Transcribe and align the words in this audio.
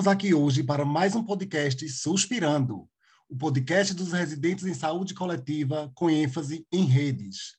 Estamos 0.00 0.16
aqui 0.16 0.32
hoje 0.32 0.62
para 0.62 0.82
mais 0.82 1.14
um 1.14 1.22
podcast 1.22 1.86
Suspirando, 1.90 2.88
o 3.28 3.36
podcast 3.36 3.92
dos 3.92 4.12
residentes 4.12 4.64
em 4.64 4.72
saúde 4.72 5.12
coletiva 5.12 5.92
com 5.94 6.08
ênfase 6.08 6.66
em 6.72 6.86
redes. 6.86 7.58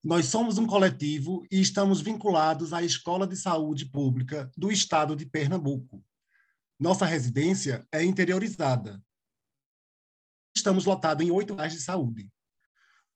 Nós 0.00 0.26
somos 0.26 0.58
um 0.58 0.66
coletivo 0.68 1.44
e 1.50 1.60
estamos 1.60 2.00
vinculados 2.00 2.72
à 2.72 2.84
Escola 2.84 3.26
de 3.26 3.34
Saúde 3.34 3.84
Pública 3.84 4.48
do 4.56 4.70
Estado 4.70 5.16
de 5.16 5.26
Pernambuco. 5.26 6.04
Nossa 6.78 7.04
residência 7.04 7.84
é 7.90 8.00
interiorizada. 8.04 9.02
Estamos 10.54 10.84
lotados 10.84 11.26
em 11.26 11.32
oito 11.32 11.54
áreas 11.54 11.72
de 11.72 11.80
saúde. 11.80 12.30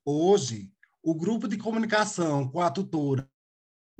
Hoje, 0.04 0.72
o 1.00 1.14
grupo 1.14 1.46
de 1.46 1.56
comunicação 1.56 2.48
com 2.48 2.60
a 2.60 2.68
tutora 2.68 3.30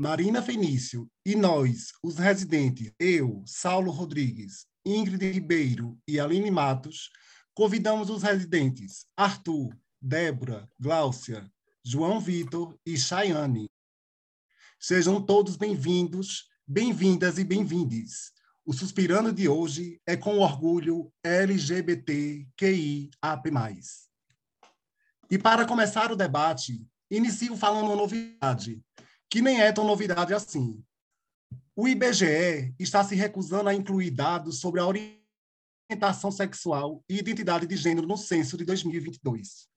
Marina 0.02 0.40
Fenício 0.40 1.06
e 1.26 1.36
nós, 1.36 1.92
os 2.02 2.16
residentes, 2.16 2.90
eu, 2.98 3.42
Saulo 3.44 3.90
Rodrigues, 3.90 4.64
Ingrid 4.82 5.30
Ribeiro 5.30 5.98
e 6.08 6.18
Aline 6.18 6.50
Matos, 6.50 7.10
convidamos 7.52 8.08
os 8.08 8.22
residentes 8.22 9.04
Arthur, 9.14 9.78
Débora, 10.00 10.66
Gláucia, 10.80 11.46
João 11.84 12.18
Vitor 12.18 12.74
e 12.86 12.96
Chayane. 12.96 13.68
Sejam 14.78 15.20
todos 15.20 15.58
bem-vindos, 15.58 16.48
bem-vindas 16.66 17.36
e 17.36 17.44
bem-vindes. 17.44 18.32
O 18.64 18.72
Suspirando 18.72 19.30
de 19.30 19.50
hoje 19.50 20.00
é 20.06 20.16
com 20.16 20.38
orgulho 20.38 21.12
LGBTQIAP+. 21.22 22.48
E 25.30 25.38
para 25.38 25.66
começar 25.66 26.10
o 26.10 26.16
debate, 26.16 26.88
inicio 27.10 27.54
falando 27.54 27.88
uma 27.88 27.96
novidade, 27.96 28.82
que 29.30 29.40
nem 29.40 29.60
é 29.60 29.70
tão 29.70 29.86
novidade 29.86 30.34
assim. 30.34 30.82
O 31.76 31.86
IBGE 31.86 32.74
está 32.78 33.04
se 33.04 33.14
recusando 33.14 33.68
a 33.68 33.74
incluir 33.74 34.10
dados 34.10 34.58
sobre 34.58 34.80
a 34.80 34.86
orientação 34.86 36.32
sexual 36.32 37.02
e 37.08 37.18
identidade 37.18 37.66
de 37.66 37.76
gênero 37.76 38.08
no 38.08 38.16
censo 38.16 38.56
de 38.56 38.64
2022. 38.64 39.68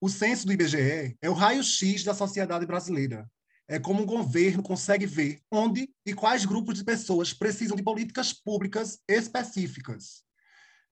O 0.00 0.08
censo 0.08 0.46
do 0.46 0.52
IBGE 0.52 1.18
é 1.20 1.28
o 1.28 1.34
raio-x 1.34 2.04
da 2.04 2.14
sociedade 2.14 2.64
brasileira. 2.64 3.28
É 3.68 3.78
como 3.78 4.02
o 4.02 4.06
governo 4.06 4.62
consegue 4.62 5.06
ver 5.06 5.40
onde 5.50 5.90
e 6.06 6.14
quais 6.14 6.44
grupos 6.44 6.78
de 6.78 6.84
pessoas 6.84 7.32
precisam 7.32 7.76
de 7.76 7.82
políticas 7.82 8.32
públicas 8.32 8.98
específicas. 9.08 10.22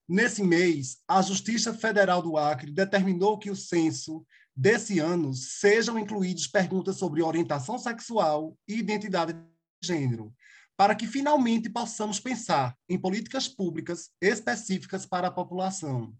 Nesse 0.07 0.43
mês, 0.43 0.97
a 1.07 1.21
Justiça 1.21 1.73
Federal 1.73 2.21
do 2.21 2.37
Acre 2.37 2.71
determinou 2.71 3.37
que 3.37 3.49
o 3.49 3.55
censo 3.55 4.25
desse 4.59 4.99
ano 4.99 5.33
sejam 5.33 5.97
incluídas 5.97 6.45
perguntas 6.45 6.97
sobre 6.97 7.23
orientação 7.23 7.79
sexual 7.79 8.57
e 8.67 8.75
identidade 8.75 9.31
de 9.31 9.39
gênero, 9.81 10.35
para 10.75 10.93
que 10.93 11.07
finalmente 11.07 11.69
possamos 11.69 12.19
pensar 12.19 12.77
em 12.89 12.99
políticas 12.99 13.47
públicas 13.47 14.09
específicas 14.21 15.05
para 15.05 15.29
a 15.29 15.31
população. 15.31 16.13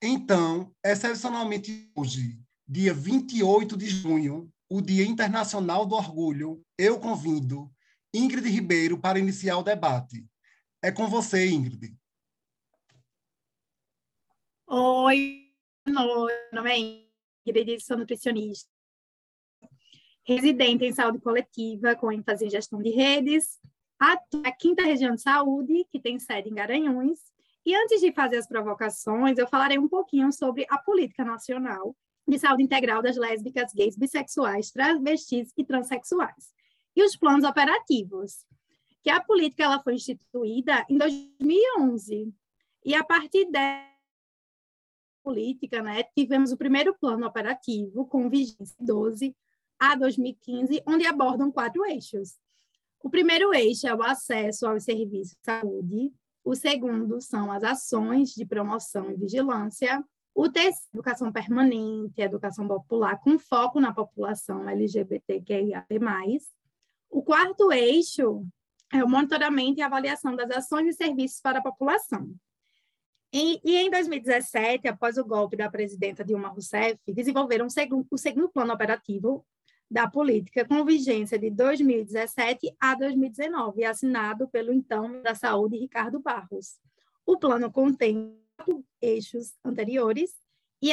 Então, 0.00 0.72
excepcionalmente 0.84 1.90
hoje, 1.96 2.38
dia 2.66 2.94
28 2.94 3.76
de 3.76 3.86
junho, 3.88 4.48
o 4.70 4.80
Dia 4.80 5.04
Internacional 5.04 5.84
do 5.84 5.96
Orgulho, 5.96 6.64
eu 6.78 7.00
convido 7.00 7.72
Ingrid 8.14 8.48
Ribeiro 8.48 9.00
para 9.00 9.18
iniciar 9.18 9.58
o 9.58 9.64
debate. 9.64 10.24
É 10.80 10.92
com 10.92 11.08
você, 11.08 11.50
Ingrid. 11.50 11.92
Oi, 14.68 15.43
meu 15.86 16.28
nome 16.52 16.70
é 16.70 16.78
Ingrid, 17.46 17.84
sou 17.84 17.98
nutricionista, 17.98 18.70
residente 20.26 20.84
em 20.84 20.92
saúde 20.92 21.20
coletiva, 21.20 21.94
com 21.94 22.10
ênfase 22.10 22.46
em 22.46 22.50
gestão 22.50 22.80
de 22.80 22.90
redes, 22.90 23.58
a 24.00 24.16
quinta 24.52 24.82
região 24.82 25.14
de 25.14 25.20
saúde, 25.20 25.86
que 25.90 26.00
tem 26.00 26.18
sede 26.18 26.48
em 26.48 26.54
Garanhuns, 26.54 27.20
e 27.66 27.74
antes 27.74 28.00
de 28.00 28.12
fazer 28.12 28.38
as 28.38 28.48
provocações, 28.48 29.38
eu 29.38 29.46
falarei 29.46 29.78
um 29.78 29.88
pouquinho 29.88 30.32
sobre 30.32 30.66
a 30.68 30.78
política 30.78 31.24
nacional 31.24 31.94
de 32.26 32.38
saúde 32.38 32.62
integral 32.62 33.02
das 33.02 33.16
lésbicas, 33.16 33.72
gays, 33.74 33.96
bissexuais, 33.96 34.70
travestis 34.70 35.52
e 35.56 35.64
transexuais. 35.64 36.52
E 36.96 37.02
os 37.02 37.16
planos 37.16 37.44
operativos, 37.44 38.44
que 39.02 39.10
a 39.10 39.20
política 39.20 39.64
ela 39.64 39.82
foi 39.82 39.94
instituída 39.94 40.84
em 40.88 40.96
2011. 40.96 42.32
E 42.84 42.94
a 42.94 43.04
partir 43.04 43.50
dessa 43.50 43.93
política, 45.24 45.82
né, 45.82 46.04
tivemos 46.14 46.52
o 46.52 46.56
primeiro 46.56 46.94
plano 46.94 47.26
operativo 47.26 48.06
com 48.06 48.28
vigência 48.28 48.76
12 48.78 49.34
a 49.78 49.94
2015, 49.96 50.82
onde 50.86 51.06
abordam 51.06 51.50
quatro 51.50 51.84
eixos. 51.86 52.38
O 53.02 53.08
primeiro 53.08 53.52
eixo 53.54 53.86
é 53.86 53.94
o 53.94 54.02
acesso 54.02 54.66
aos 54.66 54.84
serviços 54.84 55.34
de 55.34 55.44
saúde, 55.44 56.12
o 56.44 56.54
segundo 56.54 57.22
são 57.22 57.50
as 57.50 57.64
ações 57.64 58.34
de 58.34 58.44
promoção 58.44 59.10
e 59.10 59.16
vigilância. 59.16 60.04
O 60.34 60.48
terceiro, 60.50 60.88
educação 60.92 61.32
permanente, 61.32 62.20
educação 62.20 62.68
popular, 62.68 63.18
com 63.20 63.38
foco 63.38 63.80
na 63.80 63.94
população 63.94 64.68
LGBTQIA+. 64.68 65.86
O 67.08 67.22
quarto 67.22 67.72
eixo 67.72 68.44
é 68.92 69.02
o 69.02 69.08
monitoramento 69.08 69.78
e 69.80 69.82
avaliação 69.82 70.36
das 70.36 70.50
ações 70.50 70.88
e 70.88 70.92
serviços 70.92 71.40
para 71.40 71.60
a 71.60 71.62
população. 71.62 72.28
E, 73.36 73.60
e, 73.64 73.76
em 73.78 73.90
2017, 73.90 74.86
após 74.86 75.18
o 75.18 75.24
golpe 75.24 75.56
da 75.56 75.68
presidenta 75.68 76.24
Dilma 76.24 76.50
Rousseff, 76.50 77.00
desenvolveram 77.08 77.66
o 78.08 78.16
segundo 78.16 78.48
plano 78.48 78.72
operativo 78.72 79.44
da 79.90 80.08
política 80.08 80.64
com 80.64 80.84
vigência 80.84 81.36
de 81.36 81.50
2017 81.50 82.76
a 82.78 82.94
2019, 82.94 83.84
assinado 83.84 84.48
pelo 84.50 84.72
então 84.72 85.20
da 85.20 85.34
Saúde 85.34 85.76
Ricardo 85.76 86.20
Barros. 86.20 86.78
O 87.26 87.36
plano 87.36 87.72
contém 87.72 88.40
eixos 89.02 89.56
anteriores 89.64 90.32
e 90.80 90.92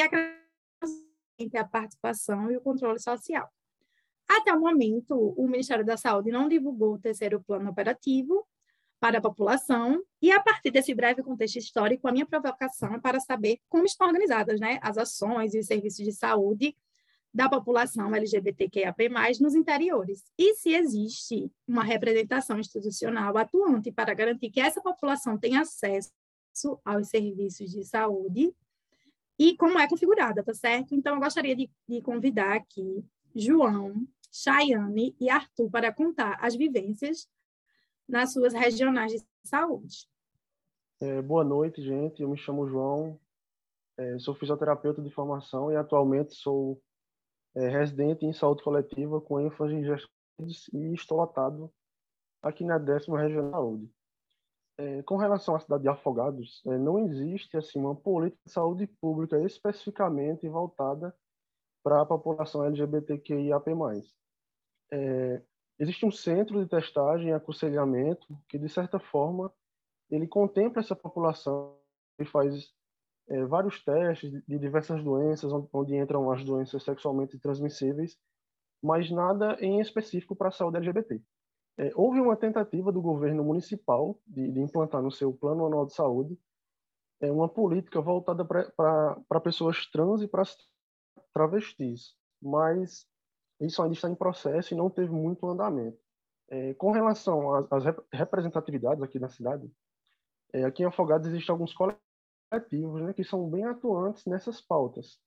entre 1.38 1.58
a 1.58 1.64
participação 1.64 2.50
e 2.50 2.56
o 2.56 2.60
controle 2.60 2.98
social. 2.98 3.48
Até 4.28 4.52
o 4.52 4.58
momento, 4.58 5.14
o 5.14 5.46
Ministério 5.46 5.84
da 5.84 5.96
Saúde 5.96 6.32
não 6.32 6.48
divulgou 6.48 6.94
o 6.94 6.98
terceiro 6.98 7.40
plano 7.40 7.70
operativo 7.70 8.44
para 9.02 9.18
a 9.18 9.20
população, 9.20 10.00
e 10.22 10.30
a 10.30 10.40
partir 10.40 10.70
desse 10.70 10.94
breve 10.94 11.24
contexto 11.24 11.56
histórico, 11.56 12.06
a 12.06 12.12
minha 12.12 12.24
provocação 12.24 12.94
é 12.94 13.00
para 13.00 13.18
saber 13.18 13.58
como 13.68 13.84
estão 13.84 14.06
organizadas 14.06 14.60
né, 14.60 14.78
as 14.80 14.96
ações 14.96 15.54
e 15.54 15.58
os 15.58 15.66
serviços 15.66 16.04
de 16.04 16.12
saúde 16.12 16.76
da 17.34 17.48
população 17.48 18.14
LGBTQIAP+, 18.14 19.08
nos 19.40 19.56
interiores. 19.56 20.22
E 20.38 20.54
se 20.54 20.72
existe 20.72 21.50
uma 21.66 21.82
representação 21.82 22.60
institucional 22.60 23.36
atuante 23.36 23.90
para 23.90 24.14
garantir 24.14 24.50
que 24.50 24.60
essa 24.60 24.80
população 24.80 25.36
tenha 25.36 25.62
acesso 25.62 26.12
aos 26.84 27.08
serviços 27.08 27.72
de 27.72 27.82
saúde 27.82 28.54
e 29.36 29.56
como 29.56 29.80
é 29.80 29.88
configurada, 29.88 30.44
tá 30.44 30.54
certo? 30.54 30.94
Então, 30.94 31.16
eu 31.16 31.20
gostaria 31.20 31.56
de, 31.56 31.68
de 31.88 32.00
convidar 32.02 32.54
aqui 32.54 33.04
João, 33.34 34.06
Chayane 34.30 35.16
e 35.18 35.28
Arthur 35.28 35.68
para 35.72 35.92
contar 35.92 36.38
as 36.40 36.54
vivências 36.54 37.26
nas 38.08 38.32
suas 38.32 38.52
regionais 38.52 39.12
de 39.12 39.22
saúde. 39.44 40.06
É, 41.00 41.20
boa 41.20 41.44
noite, 41.44 41.82
gente. 41.82 42.22
Eu 42.22 42.28
me 42.28 42.36
chamo 42.36 42.68
João, 42.68 43.18
é, 43.96 44.18
sou 44.18 44.34
fisioterapeuta 44.34 45.02
de 45.02 45.10
formação 45.10 45.72
e 45.72 45.76
atualmente 45.76 46.34
sou 46.34 46.80
é, 47.54 47.68
residente 47.68 48.24
em 48.24 48.32
saúde 48.32 48.62
coletiva 48.62 49.20
com 49.20 49.40
ênfase 49.40 49.74
em 49.74 49.84
gestão 49.84 50.10
e 50.72 50.94
estou 50.94 51.18
lotado 51.18 51.72
aqui 52.42 52.64
na 52.64 52.78
décima 52.78 53.20
região 53.20 53.46
de 53.46 53.50
saúde. 53.50 53.90
É, 54.78 55.02
com 55.02 55.16
relação 55.16 55.54
à 55.54 55.60
cidade 55.60 55.82
de 55.82 55.88
Afogados, 55.88 56.62
é, 56.66 56.78
não 56.78 56.98
existe 56.98 57.56
assim 57.56 57.78
uma 57.78 57.94
política 57.94 58.42
de 58.46 58.52
saúde 58.52 58.86
pública 58.86 59.38
especificamente 59.44 60.48
voltada 60.48 61.14
para 61.82 62.00
a 62.00 62.06
população 62.06 62.64
LGBTQIAP+. 62.64 63.70
É, 64.90 65.42
existe 65.78 66.06
um 66.06 66.10
centro 66.10 66.62
de 66.62 66.68
testagem 66.68 67.28
e 67.28 67.32
aconselhamento 67.32 68.26
que, 68.48 68.58
de 68.58 68.68
certa 68.68 68.98
forma, 68.98 69.52
ele 70.10 70.26
contempla 70.26 70.80
essa 70.80 70.94
população 70.94 71.78
e 72.18 72.24
faz 72.24 72.72
é, 73.28 73.44
vários 73.44 73.82
testes 73.82 74.30
de 74.30 74.58
diversas 74.58 75.02
doenças, 75.02 75.50
onde, 75.72 75.96
entram 75.96 76.30
as 76.30 76.44
doenças 76.44 76.82
sexualmente 76.82 77.38
transmissíveis, 77.38 78.18
mas 78.82 79.10
nada 79.10 79.56
em 79.60 79.80
específico 79.80 80.36
para 80.36 80.48
a 80.48 80.52
saúde 80.52 80.76
LGBT. 80.76 81.20
É, 81.78 81.90
houve 81.94 82.20
uma 82.20 82.36
tentativa 82.36 82.92
do 82.92 83.00
governo 83.00 83.42
municipal 83.42 84.20
de, 84.26 84.50
de, 84.50 84.60
implantar 84.60 85.02
no 85.02 85.10
seu 85.10 85.32
plano 85.32 85.64
anual 85.64 85.86
de 85.86 85.94
saúde 85.94 86.38
é, 87.20 87.30
uma 87.32 87.48
política 87.48 88.00
voltada 88.00 88.44
para 88.44 89.40
pessoas 89.42 89.86
trans 89.86 90.20
e 90.20 90.28
para 90.28 90.42
travestis, 91.32 92.14
mas 92.42 93.06
isso 93.66 93.82
ainda 93.82 93.94
está 93.94 94.08
em 94.08 94.14
processo 94.14 94.74
e 94.74 94.76
não 94.76 94.90
teve 94.90 95.12
muito 95.12 95.46
andamento. 95.48 95.98
É, 96.48 96.74
com 96.74 96.90
relação 96.90 97.54
às, 97.54 97.66
às 97.70 97.84
representatividades 98.12 99.02
aqui 99.02 99.18
na 99.18 99.28
cidade, 99.28 99.70
é, 100.52 100.64
aqui 100.64 100.82
em 100.82 100.86
Afogados 100.86 101.28
existem 101.28 101.52
alguns 101.52 101.74
coletivos 101.74 103.02
né, 103.02 103.12
que 103.14 103.24
são 103.24 103.48
bem 103.48 103.64
atuantes 103.64 104.26
nessas 104.26 104.60
pautas. 104.60 105.18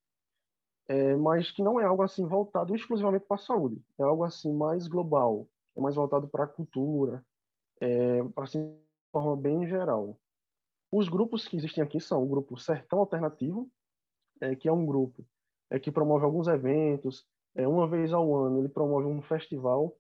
é, 0.88 1.16
mas 1.16 1.52
que 1.52 1.64
não 1.64 1.80
é 1.80 1.86
algo 1.86 2.04
assim 2.04 2.26
voltado 2.28 2.76
exclusivamente 2.76 3.26
para 3.26 3.36
a 3.36 3.40
saúde, 3.40 3.82
é 3.98 4.04
algo 4.04 4.24
assim 4.24 4.54
mais 4.54 4.88
global, 4.88 5.48
é 5.76 5.82
mais 5.82 5.96
voltado 5.96 6.28
para 6.28 6.44
a 6.44 6.48
cultura, 6.48 7.26
é, 7.82 8.20
assim, 8.38 8.68
de 8.72 9.12
forma 9.12 9.36
bem 9.36 9.68
geral. 9.68 10.20
Os 10.92 11.10
grupos 11.10 11.48
que 11.48 11.58
existem 11.58 11.84
aqui 11.84 12.00
são 12.00 12.24
o 12.24 12.28
grupo 12.28 12.58
Sertão 12.58 13.00
Alternativo, 13.00 13.70
é, 14.42 14.56
que 14.56 14.68
é 14.68 14.72
um 14.72 14.86
grupo 14.86 15.26
é, 15.70 15.80
que 15.80 15.92
promove 15.92 16.24
alguns 16.24 16.48
eventos, 16.48 17.26
é, 17.56 17.68
uma 17.68 17.88
vez 17.88 18.14
ao 18.14 18.36
ano 18.36 18.60
ele 18.60 18.70
promove 18.70 19.08
um 19.08 19.22
festival 19.22 19.96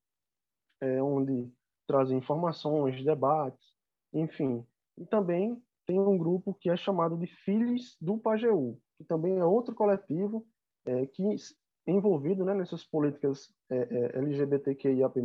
é, 0.81 1.01
onde 1.01 1.49
traz 1.87 2.11
informações, 2.11 3.03
debates, 3.03 3.65
enfim. 4.13 4.65
E 4.97 5.05
também 5.05 5.61
tem 5.85 5.99
um 5.99 6.17
grupo 6.17 6.53
que 6.53 6.69
é 6.69 6.75
chamado 6.75 7.17
de 7.17 7.27
Filhos 7.43 7.95
do 8.01 8.17
Pajeú, 8.17 8.77
que 8.97 9.03
também 9.03 9.37
é 9.37 9.45
outro 9.45 9.75
coletivo 9.75 10.45
é, 10.85 11.05
que 11.07 11.23
envolvido 11.87 12.43
né, 12.43 12.53
nessas 12.53 12.83
políticas 12.83 13.53
é, 13.69 13.77
é, 13.77 14.17
LGBTQIAP+, 14.17 15.19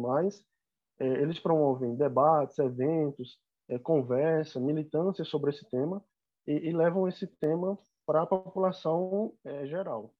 é, 0.99 1.06
eles 1.06 1.41
promovem 1.41 1.97
debates, 1.97 2.59
eventos, 2.59 3.38
é, 3.69 3.79
conversa, 3.79 4.61
militância 4.61 5.25
sobre 5.25 5.50
esse 5.50 5.69
tema 5.71 6.05
e, 6.47 6.69
e 6.69 6.73
levam 6.73 7.09
esse 7.09 7.26
tema 7.26 7.79
para 8.06 8.23
a 8.23 8.26
população 8.26 9.33
é, 9.44 9.67
geral. 9.67 10.12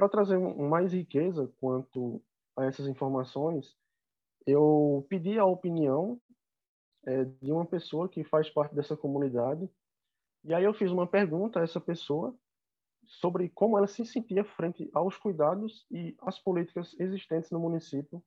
Para 0.00 0.08
trazer 0.08 0.38
mais 0.38 0.94
riqueza 0.94 1.52
quanto 1.60 2.22
a 2.56 2.64
essas 2.64 2.86
informações, 2.86 3.76
eu 4.46 5.06
pedi 5.10 5.38
a 5.38 5.44
opinião 5.44 6.18
de 7.42 7.52
uma 7.52 7.66
pessoa 7.66 8.08
que 8.08 8.24
faz 8.24 8.48
parte 8.48 8.74
dessa 8.74 8.96
comunidade 8.96 9.68
e 10.42 10.54
aí 10.54 10.64
eu 10.64 10.72
fiz 10.72 10.90
uma 10.90 11.06
pergunta 11.06 11.60
a 11.60 11.62
essa 11.62 11.78
pessoa 11.78 12.34
sobre 13.04 13.50
como 13.50 13.76
ela 13.76 13.86
se 13.86 14.06
sentia 14.06 14.42
frente 14.42 14.88
aos 14.94 15.18
cuidados 15.18 15.86
e 15.90 16.16
às 16.22 16.38
políticas 16.38 16.98
existentes 16.98 17.50
no 17.50 17.60
município 17.60 18.22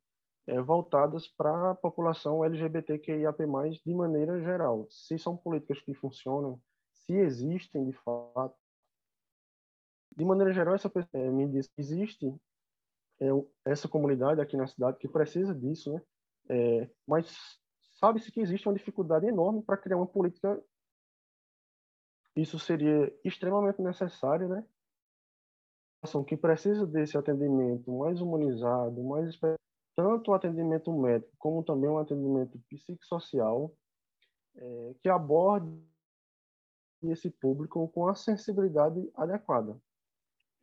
é, 0.46 0.62
voltadas 0.62 1.28
para 1.28 1.72
a 1.72 1.76
população 1.76 2.46
LGBTQIAP+, 2.46 3.48
de 3.84 3.94
maneira 3.96 4.40
geral. 4.42 4.86
Se 4.92 5.18
são 5.18 5.36
políticas 5.36 5.82
que 5.82 5.96
funcionam, 5.96 6.62
se 6.94 7.14
existem 7.14 7.84
de 7.86 7.94
fato. 7.94 8.63
De 10.16 10.26
maneira 10.26 10.54
geral, 10.54 10.76
essa 10.76 10.90
pessoa 10.90 11.24
é, 11.24 11.30
me 11.30 11.48
diz 11.48 11.68
que 11.68 11.82
existe 11.82 12.34
é, 13.20 13.28
essa 13.66 13.88
comunidade 13.88 14.42
aqui 14.42 14.56
na 14.56 14.68
cidade 14.68 14.98
que 14.98 15.08
precisa 15.08 15.54
disso, 15.54 15.94
né? 15.94 16.02
É, 16.50 16.90
mas 17.08 17.60
sabe-se 18.00 18.32
que 18.32 18.42
existe 18.42 18.68
uma 18.68 18.76
dificuldade 18.76 19.26
enorme 19.26 19.64
para 19.64 19.78
criar 19.78 19.98
uma 19.98 20.08
política 20.08 20.62
isso 22.36 22.58
seria 22.58 23.14
extremamente 23.24 23.82
necessário, 23.82 24.50
né? 24.50 24.66
que 26.28 26.36
precisa 26.36 26.86
desse 26.86 27.18
atendimento 27.18 27.90
mais 27.92 28.20
humanizado, 28.20 29.02
mais 29.04 29.40
tanto 29.96 30.32
o 30.32 30.34
atendimento 30.34 30.92
médico 30.92 31.32
como 31.38 31.64
também 31.64 31.90
o 31.90 31.98
atendimento 31.98 32.60
psicossocial, 32.68 33.74
é, 34.56 34.96
que 35.02 35.08
aborde 35.08 35.82
esse 37.04 37.30
público 37.30 37.88
com 37.90 38.08
a 38.08 38.16
sensibilidade 38.16 39.10
adequada. 39.16 39.80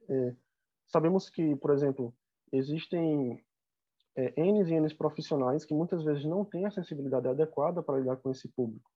É, 0.08 0.34
sabemos 0.86 1.28
que, 1.28 1.54
por 1.56 1.70
exemplo, 1.70 2.14
existem 2.52 3.44
é, 4.16 4.40
N 4.40 4.62
e 4.62 4.74
N 4.74 4.94
profissionais 4.94 5.64
que 5.64 5.74
muitas 5.74 6.02
vezes 6.02 6.24
não 6.24 6.44
têm 6.44 6.66
a 6.66 6.70
sensibilidade 6.70 7.28
adequada 7.28 7.82
para 7.82 7.98
lidar 7.98 8.16
com 8.16 8.30
esse 8.30 8.48
público. 8.48 8.90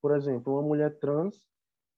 Por 0.00 0.14
exemplo, 0.14 0.52
uma 0.52 0.62
mulher 0.62 0.98
trans 0.98 1.44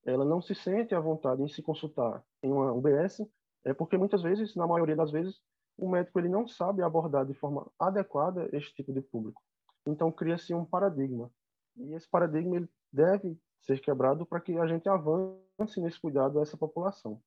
ela 0.04 0.24
não 0.24 0.40
se 0.40 0.54
sente 0.54 0.94
à 0.94 1.00
vontade 1.00 1.42
em 1.42 1.48
se 1.48 1.62
consultar 1.62 2.22
em 2.42 2.52
uma 2.52 2.72
UBS, 2.72 3.26
é 3.64 3.72
porque 3.72 3.96
muitas 3.96 4.22
vezes, 4.22 4.54
na 4.54 4.66
maioria 4.66 4.94
das 4.94 5.10
vezes, 5.10 5.40
o 5.76 5.88
médico 5.88 6.18
ele 6.18 6.28
não 6.28 6.46
sabe 6.46 6.82
abordar 6.82 7.24
de 7.24 7.34
forma 7.34 7.70
adequada 7.78 8.48
este 8.52 8.74
tipo 8.74 8.92
de 8.92 9.00
público. 9.00 9.42
Então 9.86 10.12
cria-se 10.12 10.54
um 10.54 10.64
paradigma. 10.64 11.30
E 11.76 11.94
esse 11.94 12.08
paradigma 12.08 12.56
ele 12.56 12.68
deve 12.92 13.38
ser 13.62 13.80
quebrado 13.80 14.26
para 14.26 14.40
que 14.40 14.56
a 14.58 14.66
gente 14.66 14.88
avance 14.88 15.80
nesse 15.80 15.98
cuidado 15.98 16.38
a 16.38 16.42
essa 16.42 16.56
população. 16.56 17.20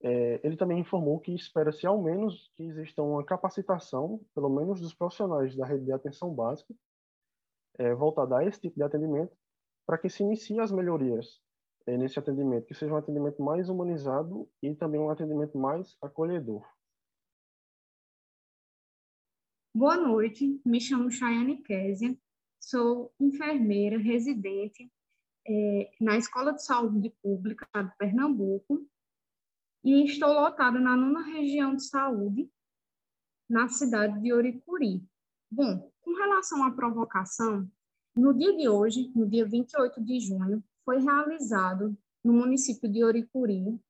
É, 0.00 0.40
ele 0.46 0.56
também 0.56 0.78
informou 0.78 1.18
que 1.18 1.34
espera-se 1.34 1.86
ao 1.86 2.00
menos 2.00 2.52
que 2.54 2.62
exista 2.62 3.02
uma 3.02 3.24
capacitação, 3.24 4.24
pelo 4.34 4.48
menos 4.48 4.80
dos 4.80 4.94
profissionais 4.94 5.56
da 5.56 5.66
rede 5.66 5.84
de 5.84 5.92
atenção 5.92 6.32
básica, 6.32 6.72
é, 7.78 7.94
voltada 7.94 8.38
a 8.38 8.44
esse 8.44 8.60
tipo 8.60 8.76
de 8.76 8.82
atendimento, 8.82 9.36
para 9.86 9.98
que 9.98 10.08
se 10.08 10.22
inicie 10.22 10.60
as 10.60 10.70
melhorias 10.70 11.40
é, 11.86 11.96
nesse 11.96 12.18
atendimento, 12.18 12.66
que 12.66 12.74
seja 12.74 12.92
um 12.92 12.96
atendimento 12.96 13.42
mais 13.42 13.68
humanizado 13.68 14.48
e 14.62 14.74
também 14.74 15.00
um 15.00 15.10
atendimento 15.10 15.58
mais 15.58 15.96
acolhedor. 16.00 16.64
Boa 19.74 19.96
noite, 19.96 20.60
me 20.64 20.80
chamo 20.80 21.10
Chayane 21.10 21.62
Késia, 21.62 22.16
sou 22.60 23.12
enfermeira 23.18 23.98
residente 23.98 24.90
é, 25.46 25.90
na 26.00 26.16
Escola 26.16 26.52
de 26.52 26.64
Saúde 26.64 27.10
Pública 27.22 27.66
de 27.74 27.96
Pernambuco 27.96 28.86
e 29.84 30.04
estou 30.04 30.32
lotada 30.32 30.78
na 30.78 30.96
nona 30.96 31.22
região 31.22 31.74
de 31.74 31.84
saúde, 31.84 32.50
na 33.48 33.68
cidade 33.68 34.20
de 34.20 34.32
Oricuri. 34.32 35.02
Bom, 35.50 35.90
com 36.00 36.14
relação 36.14 36.64
à 36.64 36.70
provocação, 36.70 37.70
no 38.16 38.34
dia 38.34 38.56
de 38.56 38.68
hoje, 38.68 39.10
no 39.14 39.28
dia 39.28 39.46
28 39.46 40.02
de 40.04 40.20
junho, 40.20 40.62
foi 40.84 40.98
realizado 40.98 41.96
no 42.24 42.32
município 42.32 42.90
de 42.90 43.04
Oricuri, 43.04 43.80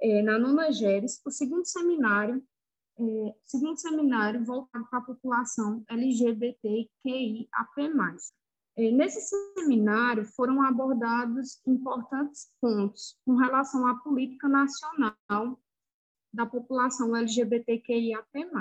é, 0.00 0.22
na 0.22 0.38
Nona 0.38 0.70
Geres, 0.70 1.20
o 1.24 1.30
segundo 1.30 1.66
seminário, 1.66 2.42
é, 2.98 3.34
segundo 3.44 3.76
seminário 3.78 4.44
voltado 4.44 4.86
para 4.88 4.98
a 4.98 5.02
população 5.02 5.84
LGBTQIAP+. 5.88 7.48
É, 8.76 8.90
nesse 8.90 9.20
seminário 9.20 10.24
foram 10.24 10.60
abordados 10.62 11.60
importantes 11.64 12.50
pontos 12.60 13.16
com 13.24 13.36
relação 13.36 13.86
à 13.86 13.96
política 14.00 14.48
nacional 14.48 15.62
da 16.32 16.44
população 16.44 17.16
LGBTQIAP+. 17.16 18.26
Entre 18.34 18.52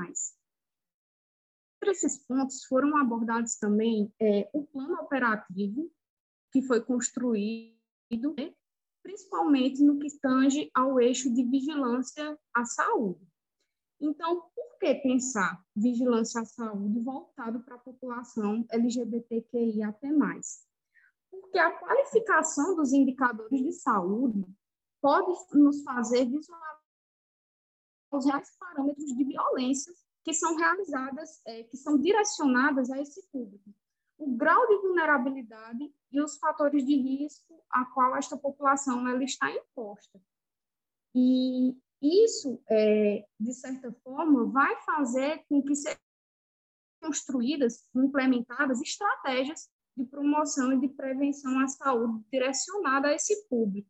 esses 1.91 2.19
pontos 2.27 2.63
foram 2.65 2.95
abordados 2.97 3.55
também 3.55 4.13
é, 4.21 4.47
o 4.53 4.63
plano 4.67 5.01
operativo 5.01 5.91
que 6.51 6.61
foi 6.61 6.79
construído, 6.81 7.73
né, 8.37 8.53
principalmente 9.01 9.83
no 9.83 9.97
que 9.97 10.15
tange 10.19 10.69
ao 10.75 11.01
eixo 11.01 11.33
de 11.33 11.43
vigilância 11.43 12.37
à 12.53 12.63
saúde. 12.63 13.27
Então, 13.99 14.43
que 14.83 14.95
pensar 14.95 15.63
vigilância 15.73 16.41
à 16.41 16.45
saúde 16.45 16.99
voltado 16.99 17.61
para 17.61 17.75
a 17.75 17.79
população 17.79 18.65
LGBTQIAP+. 18.69 19.99
Porque 21.31 21.57
a 21.57 21.71
qualificação 21.71 22.75
dos 22.75 22.91
indicadores 22.91 23.61
de 23.61 23.71
saúde 23.71 24.45
pode 25.01 25.31
nos 25.53 25.81
fazer 25.83 26.25
visualizar 26.25 26.81
os 28.11 28.25
reais 28.25 28.55
parâmetros 28.59 29.15
de 29.15 29.23
violências 29.23 30.03
que 30.23 30.33
são 30.33 30.55
realizadas, 30.57 31.41
é, 31.47 31.63
que 31.63 31.77
são 31.77 31.97
direcionadas 31.97 32.89
a 32.91 32.99
esse 32.99 33.25
público 33.31 33.73
o 34.17 34.37
grau 34.37 34.67
de 34.67 34.77
vulnerabilidade 34.77 35.91
e 36.11 36.21
os 36.21 36.37
fatores 36.37 36.85
de 36.85 36.95
risco 36.95 37.61
a 37.69 37.85
qual 37.85 38.15
esta 38.15 38.37
população 38.37 39.07
ela 39.07 39.23
está 39.23 39.51
imposta. 39.51 40.21
E 41.15 41.75
isso, 42.03 42.61
é, 42.69 43.25
de 43.39 43.53
certa 43.53 43.91
forma, 44.03 44.45
vai 44.51 44.75
fazer 44.81 45.43
com 45.47 45.61
que 45.63 45.73
sejam 45.73 45.97
construídas, 47.01 47.87
implementadas 47.95 48.81
estratégias 48.81 49.69
de 49.95 50.05
promoção 50.05 50.73
e 50.73 50.79
de 50.79 50.89
prevenção 50.89 51.59
à 51.59 51.67
saúde 51.67 52.23
direcionada 52.31 53.07
a 53.07 53.13
esse 53.13 53.47
público. 53.47 53.89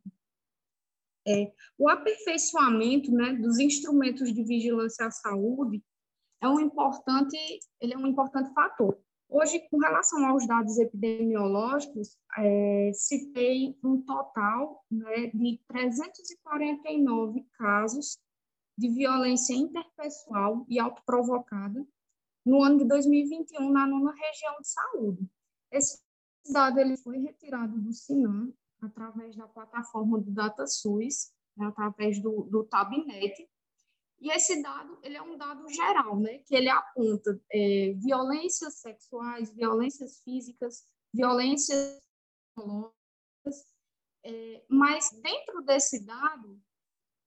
É, 1.26 1.52
o 1.78 1.88
aperfeiçoamento 1.88 3.10
né, 3.10 3.32
dos 3.34 3.58
instrumentos 3.58 4.32
de 4.32 4.44
vigilância 4.44 5.06
à 5.06 5.10
saúde 5.10 5.82
é 6.40 6.48
um 6.48 6.60
importante, 6.60 7.36
ele 7.80 7.94
é 7.94 7.98
um 7.98 8.06
importante 8.06 8.52
fator. 8.52 8.98
Hoje, 9.28 9.60
com 9.70 9.78
relação 9.78 10.26
aos 10.26 10.46
dados 10.46 10.78
epidemiológicos, 10.78 12.16
é, 12.38 12.90
tem 13.32 13.76
um 13.82 14.00
total 14.02 14.84
né, 14.90 15.26
de 15.34 15.60
349 15.66 17.44
casos 17.58 18.18
de 18.76 18.88
violência 18.88 19.54
interpessoal 19.54 20.64
e 20.68 20.78
autoprovocada 20.78 21.84
no 22.44 22.62
ano 22.62 22.78
de 22.78 22.84
2021 22.84 23.70
na 23.70 23.86
nona 23.86 24.12
região 24.12 24.56
de 24.60 24.68
saúde. 24.68 25.28
Esse 25.72 26.02
dado 26.52 26.78
ele 26.78 26.96
foi 26.96 27.18
retirado 27.18 27.80
do 27.80 27.92
SINAM 27.92 28.52
através 28.82 29.34
da 29.34 29.48
plataforma 29.48 30.20
do 30.20 30.30
DataSUS, 30.30 31.32
né, 31.56 31.66
através 31.66 32.20
do, 32.20 32.42
do 32.44 32.64
TabNet, 32.64 33.48
e 34.20 34.30
esse 34.30 34.62
dado, 34.62 34.98
ele 35.02 35.16
é 35.16 35.22
um 35.22 35.36
dado 35.36 35.68
geral, 35.68 36.18
né? 36.18 36.38
Que 36.38 36.54
ele 36.54 36.68
aponta 36.68 37.40
é, 37.52 37.92
violências 37.96 38.74
sexuais, 38.76 39.50
violências 39.54 40.22
físicas, 40.22 40.86
violências 41.12 42.00
psicológicas, 42.54 42.94
é, 44.24 44.64
mas 44.68 45.10
dentro 45.22 45.62
desse 45.62 46.04
dado, 46.04 46.60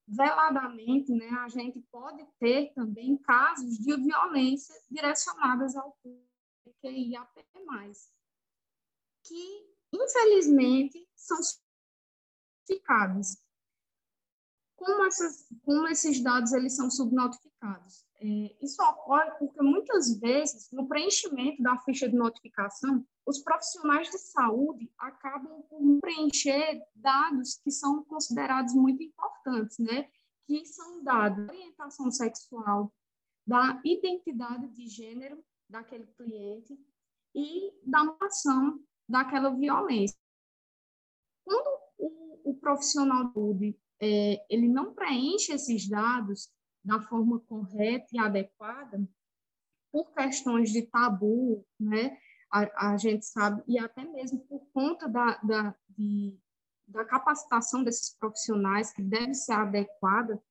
veladamente, 0.08 1.12
né, 1.12 1.30
a 1.42 1.50
gente 1.50 1.82
pode 1.92 2.26
ter 2.40 2.74
também 2.74 3.18
casos 3.18 3.78
de 3.78 3.96
violência 3.96 4.74
direcionadas 4.90 5.76
ao 5.76 5.96
QIAP+, 6.82 7.46
que, 9.24 9.76
infelizmente, 9.94 11.08
são 11.14 11.38
subnotificados. 12.68 13.38
Como, 14.78 15.06
essas, 15.06 15.48
como 15.64 15.88
esses 15.88 16.22
dados 16.22 16.54
eles 16.54 16.76
são 16.76 16.90
subnotificados? 16.90 18.06
É, 18.20 18.56
isso 18.64 18.82
ocorre 18.82 19.32
porque, 19.40 19.62
muitas 19.62 20.20
vezes, 20.20 20.70
no 20.72 20.88
preenchimento 20.88 21.62
da 21.62 21.78
ficha 21.80 22.08
de 22.08 22.16
notificação, 22.16 23.06
os 23.26 23.40
profissionais 23.40 24.10
de 24.10 24.20
saúde 24.20 24.90
acabam 24.98 25.64
por 25.64 26.00
preencher 26.00 26.82
dados 26.96 27.56
que 27.56 27.72
são 27.72 28.04
considerados 28.04 28.74
muito 28.74 29.04
importantes, 29.04 29.80
né? 29.80 30.10
Que 30.46 30.64
são 30.66 31.04
dados 31.04 31.46
da 31.46 31.54
orientação 31.54 32.12
sexual, 32.12 32.94
da 33.46 33.82
identidade 33.84 34.68
de 34.70 34.88
gênero 34.88 35.44
daquele 35.68 36.06
cliente 36.06 36.80
e 37.36 37.74
da 37.84 38.04
noção 38.04 38.80
daquela 39.10 39.50
violência. 39.50 40.18
Quando 41.44 41.68
o, 41.98 42.52
o 42.52 42.56
profissional 42.56 43.26
de 43.26 43.34
saúde 43.34 43.80
é, 44.02 44.46
ele 44.50 44.68
não 44.68 44.94
preenche 44.94 45.54
esses 45.54 45.88
dados 45.88 46.50
da 46.84 47.02
forma 47.02 47.40
correta 47.42 48.08
e 48.14 48.20
adequada, 48.20 49.08
por 49.92 50.14
questões 50.14 50.72
de 50.72 50.84
tabu, 50.84 51.66
né? 51.80 52.18
A, 52.52 52.92
a 52.92 52.98
gente 52.98 53.26
sabe, 53.26 53.62
e 53.68 53.78
até 53.78 54.06
mesmo 54.06 54.40
por 54.48 54.66
conta 54.74 55.08
da, 55.08 55.38
da, 55.44 55.76
de, 55.90 56.38
da 56.88 57.04
capacitação 57.04 57.84
desses 57.84 58.16
profissionais, 58.18 58.94
que 58.94 59.02
deve 59.02 59.34
ser 59.34 59.54
adequada 59.54 60.42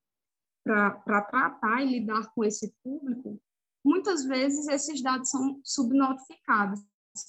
para 0.62 1.22
tratar 1.22 1.82
e 1.82 1.98
lidar 1.98 2.30
com 2.34 2.44
esse 2.44 2.74
público, 2.82 3.40
muitas 3.84 4.24
vezes 4.24 4.66
esses 4.66 5.00
dados 5.00 5.30
são 5.30 5.60
subnotificados 5.64 6.80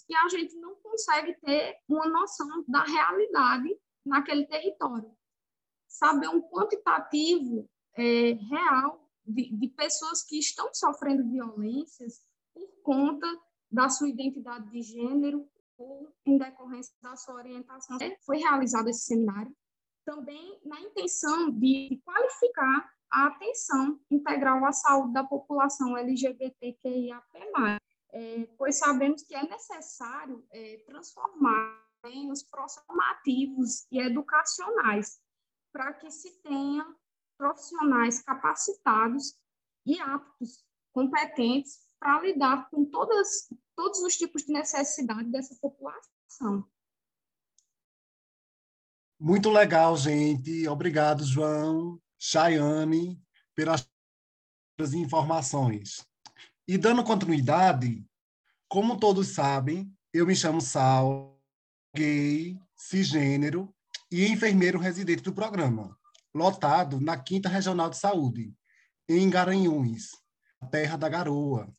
e 0.10 0.16
a 0.16 0.28
gente 0.28 0.56
não 0.56 0.76
consegue 0.78 1.34
ter 1.42 1.78
uma 1.88 2.08
noção 2.10 2.66
da 2.68 2.84
realidade 2.84 3.70
naquele 4.06 4.46
território. 4.48 5.10
Saber 5.98 6.28
um 6.30 6.42
quantitativo 6.42 7.68
é, 7.96 8.34
real 8.34 9.10
de, 9.26 9.52
de 9.52 9.68
pessoas 9.70 10.24
que 10.24 10.38
estão 10.38 10.72
sofrendo 10.72 11.28
violências 11.28 12.22
por 12.54 12.68
conta 12.84 13.28
da 13.72 13.90
sua 13.90 14.08
identidade 14.08 14.70
de 14.70 14.82
gênero 14.84 15.50
ou 15.76 16.08
em 16.24 16.38
decorrência 16.38 16.94
da 17.02 17.16
sua 17.16 17.34
orientação. 17.36 17.98
Foi 18.24 18.38
realizado 18.38 18.90
esse 18.90 19.06
seminário 19.06 19.52
também 20.06 20.60
na 20.64 20.80
intenção 20.82 21.50
de 21.50 22.00
qualificar 22.06 22.94
a 23.12 23.28
atenção 23.28 24.00
integral 24.12 24.64
à 24.66 24.72
saúde 24.72 25.14
da 25.14 25.24
população 25.24 25.98
LGBTQIAP+, 25.98 27.26
é, 28.12 28.48
pois 28.56 28.78
sabemos 28.78 29.24
que 29.24 29.36
é 29.36 29.44
necessário 29.50 30.46
é, 30.52 30.78
transformar 30.86 31.84
em 32.06 32.32
os 32.32 32.44
processos 32.44 32.86
formativos 32.86 33.88
e 33.92 34.00
educacionais 34.00 35.20
para 35.78 35.94
que 35.94 36.10
se 36.10 36.32
tenha 36.42 36.84
profissionais 37.38 38.24
capacitados 38.24 39.36
e 39.86 40.00
aptos, 40.00 40.66
competentes 40.92 41.78
para 42.00 42.20
lidar 42.24 42.68
com 42.72 42.84
todas, 42.84 43.48
todos 43.76 44.00
os 44.00 44.18
tipos 44.18 44.44
de 44.44 44.54
necessidade 44.54 45.30
dessa 45.30 45.56
população. 45.62 46.68
Muito 49.20 49.52
legal, 49.52 49.96
gente. 49.96 50.68
Obrigado, 50.68 51.24
João, 51.24 52.02
Chayane, 52.18 53.22
pelas 53.54 53.88
informações. 54.96 56.04
E 56.68 56.76
dando 56.76 57.04
continuidade, 57.04 58.04
como 58.68 59.00
todos 59.00 59.28
sabem, 59.28 59.96
eu 60.12 60.26
me 60.26 60.36
chamo 60.36 60.60
Sal, 60.60 61.40
gay, 61.96 62.60
cisgênero 62.76 63.72
e 64.12 64.28
enfermeiro 64.28 64.80
residente 64.80 65.22
do 65.22 65.34
programa, 65.34 65.98
lotado 66.34 67.00
na 67.00 67.18
Quinta 67.18 67.50
Regional 67.50 67.90
de 67.90 67.98
Saúde, 67.98 68.54
em 69.08 69.30
Garanhuns, 69.30 70.12
terra 70.72 70.98
da 70.98 71.10
garoa. 71.10 71.72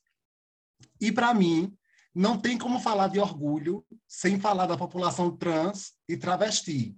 E 1.01 1.11
para 1.11 1.33
mim, 1.35 1.77
não 2.15 2.39
tem 2.39 2.59
como 2.59 2.81
falar 2.81 3.09
de 3.09 3.19
orgulho 3.19 3.85
sem 4.07 4.41
falar 4.41 4.67
da 4.67 4.77
população 4.77 5.37
trans 5.37 5.93
e 6.09 6.17
travesti, 6.17 6.97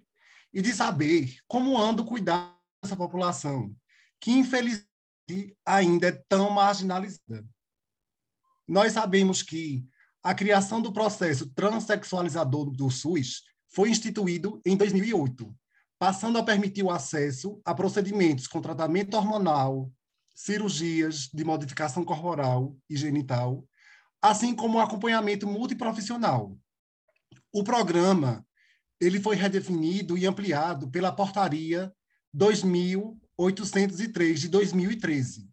e 0.52 0.62
de 0.62 0.72
saber 0.72 1.36
como 1.46 1.78
ando 1.78 2.04
cuidar 2.04 2.56
dessa 2.82 2.96
população, 2.96 3.74
que 4.20 4.32
infelizmente 4.32 4.88
ainda 5.64 6.08
é 6.08 6.12
tão 6.28 6.50
marginalizada. 6.50 7.46
Nós 8.66 8.92
sabemos 8.92 9.42
que 9.42 9.86
a 10.22 10.34
criação 10.34 10.82
do 10.82 10.92
processo 10.92 11.48
transexualizador 11.50 12.70
do 12.70 12.90
SUS 12.90 13.42
foi 13.70 13.90
instituído 13.90 14.60
em 14.64 14.76
2008, 14.76 15.54
passando 15.98 16.38
a 16.38 16.42
permitir 16.42 16.82
o 16.82 16.90
acesso 16.90 17.60
a 17.64 17.74
procedimentos 17.74 18.46
com 18.46 18.60
tratamento 18.60 19.16
hormonal, 19.16 19.90
cirurgias 20.34 21.28
de 21.32 21.44
modificação 21.44 22.04
corporal 22.04 22.76
e 22.88 22.96
genital, 22.96 23.64
assim 24.20 24.54
como 24.54 24.78
o 24.78 24.80
acompanhamento 24.80 25.46
multiprofissional. 25.46 26.56
O 27.52 27.62
programa 27.62 28.44
ele 29.00 29.20
foi 29.20 29.36
redefinido 29.36 30.18
e 30.18 30.26
ampliado 30.26 30.90
pela 30.90 31.12
portaria 31.12 31.92
2803 32.34 34.40
de 34.40 34.48
2013, 34.48 35.48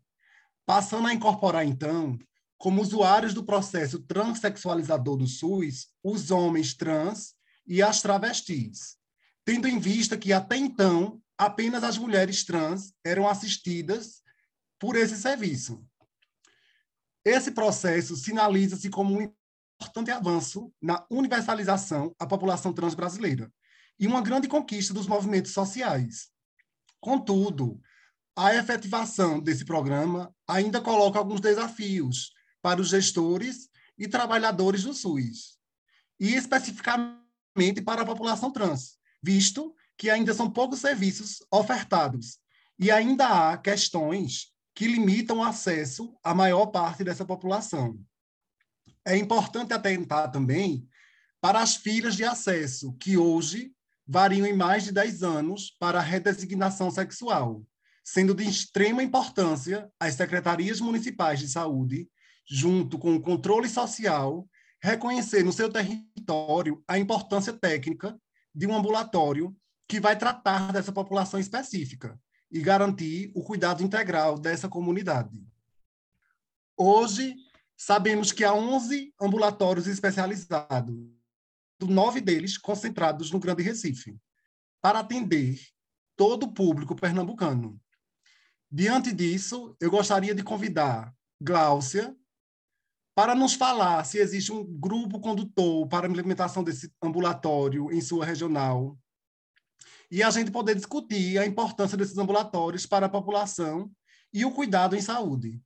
passando 0.66 1.08
a 1.08 1.14
incorporar 1.14 1.66
então 1.66 2.18
como 2.58 2.82
usuários 2.82 3.34
do 3.34 3.44
processo 3.44 4.00
transexualizador 4.00 5.16
do 5.16 5.28
SUS 5.28 5.88
os 6.04 6.32
homens 6.32 6.74
trans 6.74 7.37
e 7.68 7.82
as 7.82 8.02
travestis, 8.02 8.98
tendo 9.44 9.68
em 9.68 9.78
vista 9.80 10.18
que 10.18 10.32
até 10.32 10.56
então 10.56 11.22
apenas 11.38 11.84
as 11.84 11.98
mulheres 11.98 12.44
trans 12.44 12.94
eram 13.04 13.28
assistidas 13.28 14.24
por 14.80 14.96
esse 14.96 15.18
serviço. 15.18 15.86
Esse 17.26 17.52
processo 17.52 18.16
sinaliza-se 18.16 18.90
como 18.90 19.18
um 19.18 19.34
importante 19.80 20.10
avanço 20.12 20.74
na 20.82 21.06
universalização 21.12 22.16
à 22.18 22.26
população 22.26 22.74
trans 22.74 22.96
brasileira 22.96 23.52
e 24.00 24.08
uma 24.08 24.22
grande 24.22 24.48
conquista 24.48 24.94
dos 24.94 25.08
movimentos 25.08 25.52
sociais. 25.52 26.30
Contudo, 27.00 27.80
a 28.36 28.56
efetivação 28.56 29.40
desse 29.40 29.66
programa 29.66 30.34
ainda 30.48 30.80
coloca 30.80 31.20
alguns 31.20 31.42
desafios 31.42 32.32
para 32.62 32.80
os 32.80 32.90
gestores 32.90 33.70
e 33.98 34.08
trabalhadores 34.08 34.84
do 34.84 34.94
SUS, 34.94 35.58
e 36.20 36.36
especificamente 36.36 37.27
para 37.84 38.04
a 38.04 38.06
população 38.06 38.52
trans, 38.52 38.98
visto 39.22 39.74
que 39.98 40.10
ainda 40.10 40.34
são 40.34 40.50
poucos 40.50 40.80
serviços 40.80 41.40
ofertados 41.52 42.38
e 42.80 42.92
ainda 42.92 43.28
há 43.52 43.58
questões 43.58 44.54
que 44.76 44.88
limitam 44.88 45.40
o 45.40 45.44
acesso 45.44 46.16
à 46.24 46.36
maior 46.36 46.68
parte 46.68 47.04
dessa 47.04 47.26
população. 47.26 48.00
É 49.04 49.18
importante 49.18 49.74
atentar 49.74 50.32
também 50.32 50.88
para 51.42 51.62
as 51.62 51.76
filas 51.76 52.16
de 52.16 52.24
acesso, 52.24 52.94
que 53.00 53.18
hoje 53.18 53.72
variam 54.06 54.46
em 54.46 54.54
mais 54.54 54.84
de 54.84 54.92
10 54.92 55.24
anos 55.24 55.72
para 55.80 55.98
a 55.98 56.04
redesignação 56.04 56.92
sexual, 56.92 57.64
sendo 58.04 58.36
de 58.36 58.44
extrema 58.44 59.02
importância 59.02 59.90
as 60.00 60.14
secretarias 60.14 60.80
municipais 60.80 61.40
de 61.40 61.48
saúde 61.48 62.08
junto 62.50 62.98
com 62.98 63.16
o 63.16 63.22
controle 63.22 63.68
social, 63.68 64.48
reconhecer 64.82 65.44
no 65.44 65.52
seu 65.52 65.72
território 65.72 66.84
a 66.88 66.98
importância 66.98 67.54
técnica 67.54 68.20
de 68.54 68.68
um 68.68 68.76
ambulatório 68.76 69.56
que 69.88 70.00
vai 70.00 70.18
tratar 70.18 70.72
dessa 70.72 70.92
população 70.92 71.40
específica 71.40 72.20
e 72.52 72.62
garantir 72.62 73.32
o 73.36 73.44
cuidado 73.44 73.84
integral 73.84 74.38
dessa 74.38 74.68
comunidade. 74.68 75.46
Hoje, 76.76 77.36
sabemos 77.76 78.32
que 78.32 78.44
há 78.44 78.54
11 78.54 79.14
ambulatórios 79.20 79.88
especializados, 79.88 80.96
nove 81.82 82.22
deles 82.22 82.58
concentrados 82.58 83.32
no 83.32 83.40
Grande 83.40 83.64
Recife, 83.64 84.18
para 84.82 85.00
atender 85.00 85.60
todo 86.16 86.44
o 86.44 86.54
público 86.54 86.96
pernambucano. 86.96 87.80
Diante 88.70 89.14
disso, 89.14 89.76
eu 89.80 89.90
gostaria 89.90 90.36
de 90.36 90.44
convidar 90.44 91.14
Gláucia, 91.40 92.16
para 93.18 93.34
nos 93.34 93.56
falar 93.56 94.06
se 94.06 94.20
existe 94.20 94.52
um 94.52 94.64
grupo 94.64 95.20
condutor 95.20 95.88
para 95.88 96.06
a 96.06 96.10
implementação 96.10 96.64
desse 96.64 96.94
ambulatório 97.02 97.92
em 97.92 98.00
sua 98.00 98.24
regional 98.24 98.96
e 100.12 100.22
a 100.22 100.30
gente 100.30 100.52
poder 100.52 100.76
discutir 100.76 101.40
a 101.40 101.46
importância 101.48 101.98
desses 101.98 102.16
ambulatórios 102.20 102.86
para 102.86 103.08
a 103.08 103.10
população 103.10 103.90
e 104.32 104.46
o 104.46 104.52
cuidado 104.52 104.96
em 104.96 105.02
saúde. 105.02 105.60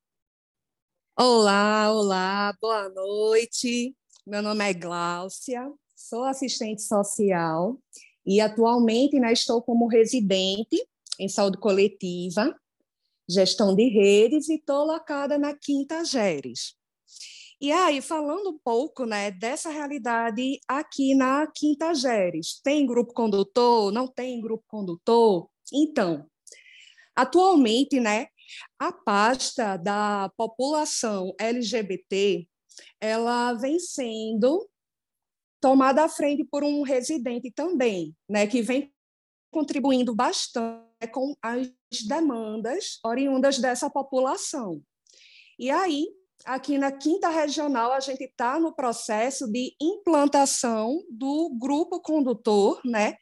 Olá, 1.19 1.91
olá, 1.91 2.55
boa 2.61 2.87
noite. 2.87 3.97
Meu 4.25 4.41
nome 4.41 4.63
é 4.69 4.73
Gláucia, 4.73 5.69
sou 5.93 6.23
assistente 6.23 6.81
social 6.81 7.77
e 8.25 8.39
atualmente 8.39 9.19
né, 9.19 9.33
estou 9.33 9.61
como 9.61 9.87
residente 9.87 10.81
em 11.19 11.27
saúde 11.27 11.57
coletiva, 11.57 12.55
gestão 13.29 13.75
de 13.75 13.89
redes 13.89 14.47
e 14.47 14.55
estou 14.55 14.85
locada 14.85 15.37
na 15.37 15.53
Quinta 15.53 16.05
Geres. 16.05 16.79
E 17.61 17.71
aí, 17.71 18.01
falando 18.01 18.49
um 18.49 18.57
pouco 18.57 19.05
né, 19.05 19.29
dessa 19.29 19.69
realidade 19.69 20.59
aqui 20.67 21.13
na 21.13 21.45
Quinta 21.45 21.93
Geres, 21.93 22.59
tem 22.63 22.87
grupo 22.87 23.13
condutor? 23.13 23.91
Não 23.91 24.07
tem 24.07 24.41
grupo 24.41 24.63
condutor? 24.67 25.47
Então, 25.71 26.25
atualmente, 27.15 27.99
né, 27.99 28.29
a 28.79 28.91
pasta 28.91 29.77
da 29.77 30.31
população 30.35 31.35
LGBT, 31.39 32.47
ela 32.99 33.53
vem 33.53 33.77
sendo 33.77 34.67
tomada 35.61 36.03
à 36.03 36.09
frente 36.09 36.43
por 36.43 36.63
um 36.63 36.81
residente 36.81 37.51
também, 37.51 38.15
né, 38.27 38.47
que 38.47 38.63
vem 38.63 38.91
contribuindo 39.51 40.15
bastante 40.15 41.07
com 41.11 41.35
as 41.43 41.69
demandas 42.07 42.97
oriundas 43.05 43.59
dessa 43.59 43.87
população. 43.87 44.81
E 45.59 45.69
aí, 45.69 46.07
aqui 46.45 46.77
na 46.77 46.91
quinta 46.91 47.29
regional, 47.29 47.91
a 47.91 47.99
gente 47.99 48.23
está 48.23 48.59
no 48.59 48.73
processo 48.73 49.47
de 49.47 49.73
implantação 49.81 51.03
do 51.09 51.49
grupo 51.59 51.99
condutor, 51.99 52.81
né, 52.85 53.15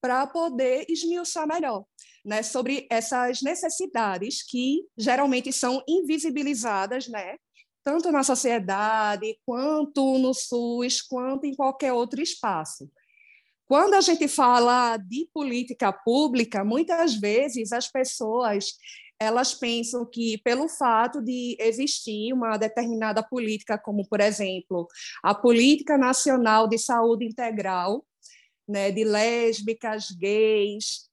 para 0.00 0.26
poder 0.26 0.84
esmiuçar 0.88 1.46
melhor 1.46 1.84
né, 2.24 2.42
sobre 2.42 2.86
essas 2.90 3.42
necessidades 3.42 4.42
que 4.42 4.84
geralmente 4.96 5.52
são 5.52 5.82
invisibilizadas, 5.88 7.08
né, 7.08 7.36
tanto 7.84 8.10
na 8.12 8.22
sociedade, 8.22 9.38
quanto 9.44 10.18
no 10.18 10.32
SUS, 10.32 11.02
quanto 11.02 11.46
em 11.46 11.54
qualquer 11.54 11.92
outro 11.92 12.20
espaço. 12.20 12.88
Quando 13.66 13.94
a 13.94 14.00
gente 14.00 14.28
fala 14.28 14.96
de 14.96 15.28
política 15.32 15.92
pública, 15.92 16.64
muitas 16.64 17.14
vezes 17.14 17.72
as 17.72 17.90
pessoas 17.90 18.74
elas 19.22 19.54
pensam 19.54 20.04
que 20.04 20.38
pelo 20.38 20.68
fato 20.68 21.22
de 21.22 21.56
existir 21.60 22.32
uma 22.32 22.56
determinada 22.56 23.22
política, 23.22 23.78
como 23.78 24.06
por 24.08 24.20
exemplo 24.20 24.86
a 25.22 25.34
política 25.34 25.96
nacional 25.96 26.68
de 26.68 26.78
saúde 26.78 27.24
integral, 27.24 28.04
né, 28.68 28.90
de 28.90 29.04
lésbicas, 29.04 30.10
gays, 30.10 31.08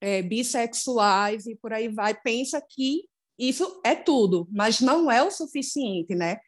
é, 0.00 0.22
bissexuais 0.22 1.46
e 1.46 1.54
por 1.56 1.72
aí 1.72 1.88
vai, 1.88 2.14
pensa 2.14 2.60
que 2.60 3.04
isso 3.38 3.80
é 3.84 3.94
tudo, 3.94 4.48
mas 4.50 4.80
não 4.80 5.10
é 5.10 5.22
o 5.22 5.30
suficiente, 5.30 6.14
né? 6.14 6.38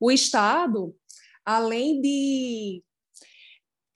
O 0.00 0.10
Estado, 0.10 0.94
além 1.44 2.00
de 2.00 2.82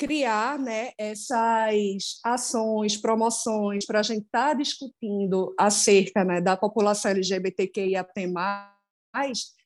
criar 0.05 0.59
né, 0.59 0.93
essas 0.99 2.21
ações, 2.23 2.95
promoções, 2.95 3.87
para 3.87 4.01
a 4.01 4.03
gente 4.03 4.27
estar 4.27 4.49
tá 4.49 4.55
discutindo 4.55 5.55
acerca 5.59 6.23
né, 6.23 6.43
da 6.43 6.59
população 6.59 7.11
LGBTQIA+, 7.11 8.07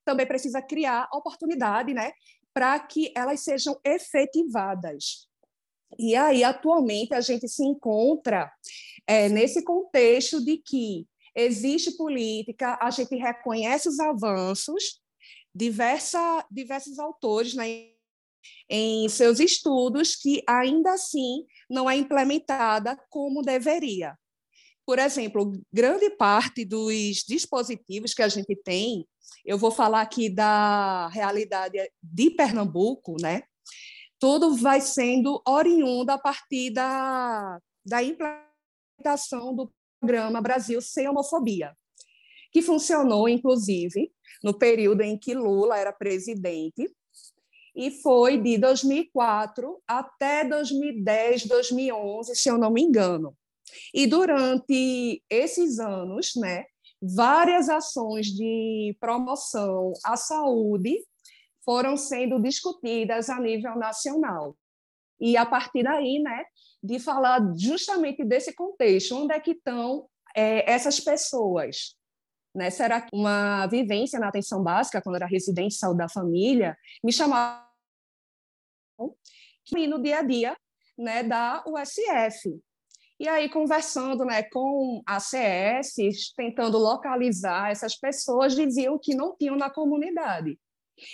também 0.05 0.27
precisa 0.27 0.63
criar 0.63 1.09
oportunidade 1.13 1.93
né, 1.93 2.13
para 2.55 2.79
que 2.79 3.13
elas 3.17 3.41
sejam 3.41 3.81
efetivadas. 3.85 5.27
E 5.99 6.15
aí, 6.15 6.45
atualmente, 6.45 7.15
a 7.15 7.21
gente 7.21 7.49
se 7.49 7.65
encontra 7.65 8.49
é, 9.07 9.29
nesse 9.29 9.65
contexto 9.65 10.45
de 10.45 10.59
que 10.59 11.05
existe 11.35 11.97
política, 11.97 12.79
a 12.81 12.91
gente 12.91 13.17
reconhece 13.17 13.89
os 13.89 13.99
avanços, 13.99 15.01
diversa, 15.53 16.47
diversos 16.49 17.01
autores 17.01 17.55
né, 17.55 17.98
em 18.69 19.09
seus 19.09 19.41
estudos 19.41 20.15
que 20.15 20.43
ainda 20.47 20.93
assim 20.93 21.45
não 21.69 21.89
é 21.89 21.97
implementada 21.97 22.99
como 23.09 23.43
deveria. 23.43 24.17
Por 24.85 24.99
exemplo, 24.99 25.53
grande 25.73 26.11
parte 26.11 26.65
dos 26.65 27.25
dispositivos 27.29 28.15
que 28.15 28.23
a 28.23 28.29
gente 28.29 28.57
tem, 28.65 29.07
eu 29.45 29.59
vou 29.59 29.71
falar 29.71 30.01
aqui 30.01 30.31
da 30.31 31.09
realidade 31.09 31.79
de 32.03 32.31
Pernambuco, 32.31 33.17
né? 33.21 33.43
Tudo 34.19 34.57
vai 34.57 34.81
sendo 34.81 35.43
oriundo 35.47 36.11
a 36.11 36.19
partir 36.19 36.71
da, 36.71 37.59
da 37.85 38.03
implementação 38.03 39.55
do 39.55 39.71
programa 40.01 40.41
Brasil 40.41 40.81
Sem 40.81 41.09
Homofobia, 41.09 41.77
que 42.51 42.63
funcionou, 42.63 43.29
inclusive, 43.29 44.11
no 44.43 44.59
período 44.59 45.03
em 45.03 45.19
que 45.19 45.35
Lula 45.35 45.79
era 45.79 45.93
presidente, 45.93 46.91
e 47.79 47.93
foi 47.93 48.37
de 48.37 48.59
2004 48.59 49.81
até 49.87 50.45
2010, 50.45 51.47
2011, 51.47 52.35
se 52.35 52.49
eu 52.49 52.59
não 52.59 52.73
me 52.73 52.83
engano. 52.83 53.37
E 53.95 54.05
durante 54.05 55.23
esses 55.31 55.79
anos, 55.79 56.33
né, 56.35 56.65
várias 57.01 57.69
ações 57.69 58.27
de 58.27 58.97
promoção 58.99 59.93
à 60.05 60.17
saúde 60.17 60.99
foram 61.65 61.97
sendo 61.97 62.43
discutidas 62.43 63.31
a 63.31 63.39
nível 63.39 63.77
nacional. 63.77 64.57
E 65.21 65.37
a 65.37 65.47
partir 65.47 65.85
daí, 65.85 66.19
né, 66.19 66.47
de 66.83 66.99
falar 66.99 67.41
justamente 67.57 68.25
desse 68.25 68.53
contexto, 68.55 69.15
onde 69.15 69.35
é 69.35 69.39
que 69.39 69.53
estão 69.53 70.09
é, 70.35 70.69
essas 70.69 70.99
pessoas? 70.99 71.97
Né? 72.53 72.71
Será 72.71 73.01
que 73.01 73.15
uma 73.15 73.69
vivência 73.69 74.19
na 74.19 74.29
atenção 74.29 74.65
básica, 74.65 75.01
quando 75.01 75.15
era 75.15 75.27
residente 75.27 75.75
de 75.75 75.79
saúde 75.79 75.99
da 75.99 76.09
família, 76.09 76.77
me 77.05 77.13
chamava 77.13 77.68
e 79.77 79.87
no 79.87 80.03
dia 80.03 80.19
a 80.19 80.23
dia 80.23 80.57
né, 80.97 81.23
da 81.23 81.63
USF. 81.67 82.61
E 83.21 83.29
aí, 83.29 83.49
conversando 83.49 84.25
né, 84.25 84.45
com 84.45 85.03
a 85.05 85.19
CS, 85.19 85.97
tentando 86.37 86.79
localizar 86.79 87.71
essas 87.71 87.97
pessoas, 87.97 88.55
diziam 88.55 88.99
que 88.99 89.15
não 89.15 89.37
tinham 89.37 89.57
na 89.57 89.69
comunidade. 89.69 90.59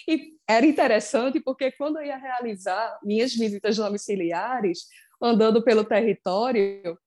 E 0.07 0.35
era 0.49 0.66
interessante 0.66 1.40
porque 1.40 1.73
quando 1.73 1.99
eu 1.99 2.05
ia 2.05 2.16
realizar 2.16 2.99
minhas 3.03 3.35
visitas 3.35 3.77
domiciliares, 3.77 4.87
andando 5.20 5.62
pelo 5.64 5.85
território, 5.85 6.99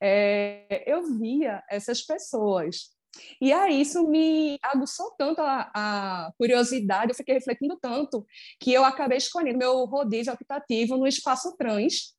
é, 0.00 0.84
eu 0.86 1.02
via 1.18 1.62
essas 1.68 2.02
pessoas 2.02 2.95
e 3.40 3.52
aí 3.52 3.80
isso 3.80 4.06
me 4.08 4.58
aguçou 4.62 5.10
tanto 5.18 5.40
a, 5.40 5.70
a, 5.74 6.32
curiosidade, 6.38 7.10
eu 7.10 7.16
fiquei 7.16 7.34
refletindo 7.34 7.78
tanto, 7.80 8.26
que 8.60 8.72
eu 8.72 8.84
acabei 8.84 9.18
escolhendo 9.18 9.58
meu 9.58 9.84
rodízio 9.84 10.32
optativo 10.32 10.96
no 10.96 11.06
Espaço 11.06 11.56
Trans, 11.56 12.14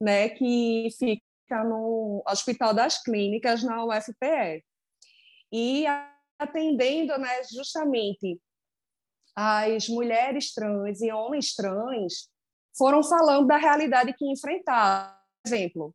né, 0.00 0.28
que 0.28 0.88
fica 0.98 1.64
no 1.64 2.22
Hospital 2.28 2.74
das 2.74 3.02
Clínicas, 3.02 3.62
na 3.62 3.84
UFPE. 3.84 4.64
E 5.52 5.84
atendendo 6.38 7.18
né, 7.18 7.42
justamente 7.44 8.40
as 9.34 9.88
mulheres 9.88 10.52
trans 10.52 11.00
e 11.00 11.12
homens 11.12 11.54
trans, 11.54 12.30
foram 12.76 13.02
falando 13.02 13.46
da 13.46 13.56
realidade 13.56 14.14
que 14.14 14.30
enfrentavam. 14.30 15.14
Por 15.42 15.54
exemplo, 15.54 15.94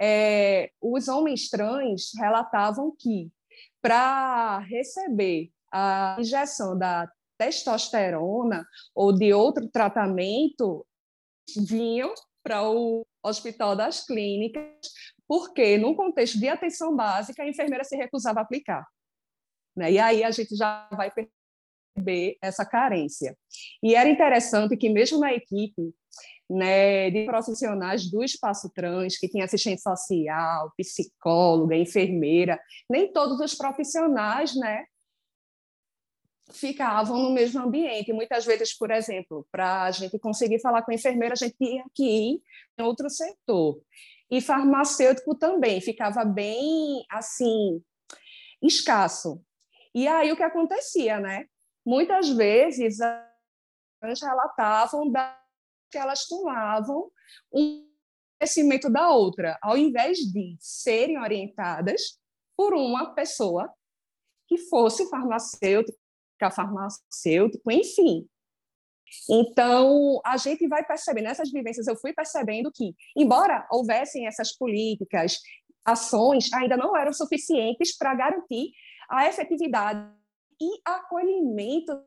é, 0.00 0.70
os 0.80 1.08
homens 1.08 1.48
trans 1.48 2.10
relatavam 2.18 2.94
que 2.98 3.30
para 3.80 4.58
receber 4.60 5.50
a 5.72 6.16
injeção 6.18 6.76
da 6.76 7.10
testosterona 7.38 8.66
ou 8.94 9.12
de 9.12 9.32
outro 9.32 9.68
tratamento, 9.68 10.86
vinham 11.56 12.12
para 12.42 12.68
o 12.68 13.06
Hospital 13.22 13.76
das 13.76 14.04
Clínicas, 14.04 14.64
porque, 15.26 15.78
num 15.78 15.94
contexto 15.94 16.38
de 16.38 16.48
atenção 16.48 16.94
básica, 16.94 17.42
a 17.42 17.48
enfermeira 17.48 17.84
se 17.84 17.96
recusava 17.96 18.40
a 18.40 18.42
aplicar. 18.42 18.86
Né? 19.76 19.92
E 19.92 19.98
aí 19.98 20.24
a 20.24 20.30
gente 20.30 20.56
já 20.56 20.88
vai 20.92 21.10
perceber 21.10 22.36
essa 22.42 22.64
carência. 22.64 23.36
E 23.82 23.94
era 23.94 24.08
interessante 24.08 24.76
que, 24.76 24.88
mesmo 24.88 25.18
na 25.18 25.32
equipe, 25.32 25.94
né, 26.50 27.10
de 27.10 27.24
profissionais 27.24 28.10
do 28.10 28.24
espaço 28.24 28.68
trans, 28.74 29.16
que 29.16 29.28
tem 29.28 29.40
assistente 29.40 29.80
social, 29.80 30.72
psicóloga, 30.76 31.76
enfermeira, 31.76 32.60
nem 32.90 33.12
todos 33.12 33.38
os 33.38 33.54
profissionais, 33.54 34.56
né, 34.56 34.84
ficavam 36.50 37.16
no 37.18 37.30
mesmo 37.30 37.62
ambiente. 37.62 38.12
Muitas 38.12 38.44
vezes, 38.44 38.76
por 38.76 38.90
exemplo, 38.90 39.46
para 39.52 39.84
a 39.84 39.90
gente 39.92 40.18
conseguir 40.18 40.60
falar 40.60 40.82
com 40.82 40.90
a 40.90 40.94
enfermeira, 40.94 41.34
a 41.34 41.36
gente 41.36 41.54
tinha 41.56 41.84
que 41.94 42.02
ir 42.02 42.42
em 42.76 42.82
outro 42.82 43.08
setor. 43.08 43.80
E 44.28 44.40
farmacêutico 44.40 45.36
também 45.36 45.80
ficava 45.80 46.24
bem, 46.24 47.04
assim, 47.08 47.80
escasso. 48.60 49.40
E 49.94 50.08
aí 50.08 50.32
o 50.32 50.36
que 50.36 50.42
acontecia, 50.42 51.20
né? 51.20 51.46
Muitas 51.86 52.28
vezes, 52.28 52.98
relatavam 54.20 55.10
da 55.10 55.39
que 55.90 55.98
elas 55.98 56.26
tomavam 56.26 57.10
um 57.52 57.88
conhecimento 58.38 58.90
da 58.90 59.10
outra, 59.10 59.58
ao 59.62 59.76
invés 59.76 60.18
de 60.18 60.56
serem 60.58 61.18
orientadas 61.18 62.18
por 62.56 62.74
uma 62.74 63.14
pessoa 63.14 63.72
que 64.48 64.58
fosse 64.58 65.08
farmacêutica, 65.08 65.98
farmacêutico, 66.50 67.70
enfim. 67.70 68.26
Então, 69.28 70.20
a 70.24 70.36
gente 70.36 70.66
vai 70.68 70.84
percebendo, 70.84 71.24
nessas 71.24 71.50
vivências 71.50 71.86
eu 71.86 71.96
fui 71.96 72.12
percebendo 72.12 72.70
que, 72.72 72.94
embora 73.16 73.66
houvessem 73.70 74.26
essas 74.26 74.56
políticas 74.56 75.38
ações 75.84 76.52
ainda 76.52 76.76
não 76.76 76.96
eram 76.96 77.12
suficientes 77.12 77.96
para 77.96 78.14
garantir 78.14 78.70
a 79.08 79.26
efetividade 79.26 80.08
e 80.60 80.80
acolhimento 80.84 82.04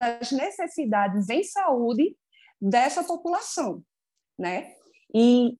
das 0.00 0.32
necessidades 0.32 1.28
em 1.30 1.42
saúde 1.42 2.16
dessa 2.62 3.02
população, 3.02 3.82
né? 4.38 4.72
E 5.12 5.58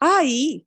aí 0.00 0.66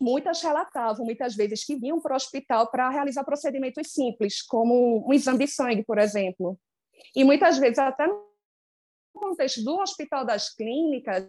muitas 0.00 0.42
relatavam 0.42 1.04
muitas 1.04 1.34
vezes 1.34 1.64
que 1.64 1.76
vinham 1.76 2.00
para 2.00 2.14
o 2.14 2.16
hospital 2.16 2.70
para 2.70 2.88
realizar 2.88 3.24
procedimentos 3.24 3.92
simples, 3.92 4.42
como 4.42 5.06
um 5.06 5.12
exame 5.12 5.44
de 5.44 5.48
sangue, 5.48 5.84
por 5.84 5.98
exemplo. 5.98 6.58
E 7.14 7.24
muitas 7.24 7.58
vezes 7.58 7.78
até 7.78 8.06
no 8.06 8.24
contexto 9.14 9.62
do 9.62 9.78
Hospital 9.78 10.24
das 10.24 10.54
Clínicas 10.54 11.28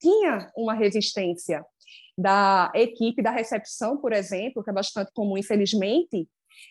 tinha 0.00 0.52
uma 0.56 0.74
resistência 0.74 1.64
da 2.16 2.70
equipe 2.74 3.22
da 3.22 3.30
recepção, 3.30 3.96
por 3.96 4.12
exemplo, 4.12 4.62
que 4.62 4.70
é 4.70 4.72
bastante 4.72 5.10
comum, 5.12 5.36
infelizmente, 5.36 6.28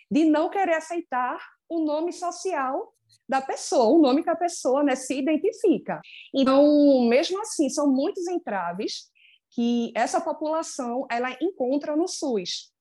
de 0.09 0.25
não 0.25 0.49
querer 0.49 0.75
aceitar 0.75 1.37
o 1.67 1.83
nome 1.83 2.13
social 2.13 2.93
da 3.27 3.41
pessoa, 3.41 3.95
o 3.95 4.01
nome 4.01 4.23
que 4.23 4.29
a 4.29 4.35
pessoa 4.35 4.83
né, 4.83 4.95
se 4.95 5.17
identifica. 5.17 6.01
Então, 6.33 7.07
mesmo 7.07 7.39
assim, 7.41 7.69
são 7.69 7.91
muitos 7.91 8.27
entraves 8.27 9.09
que 9.51 9.91
essa 9.95 10.19
população 10.19 11.05
ela 11.09 11.35
encontra 11.41 11.95
no 11.95 12.07
SUS. 12.07 12.71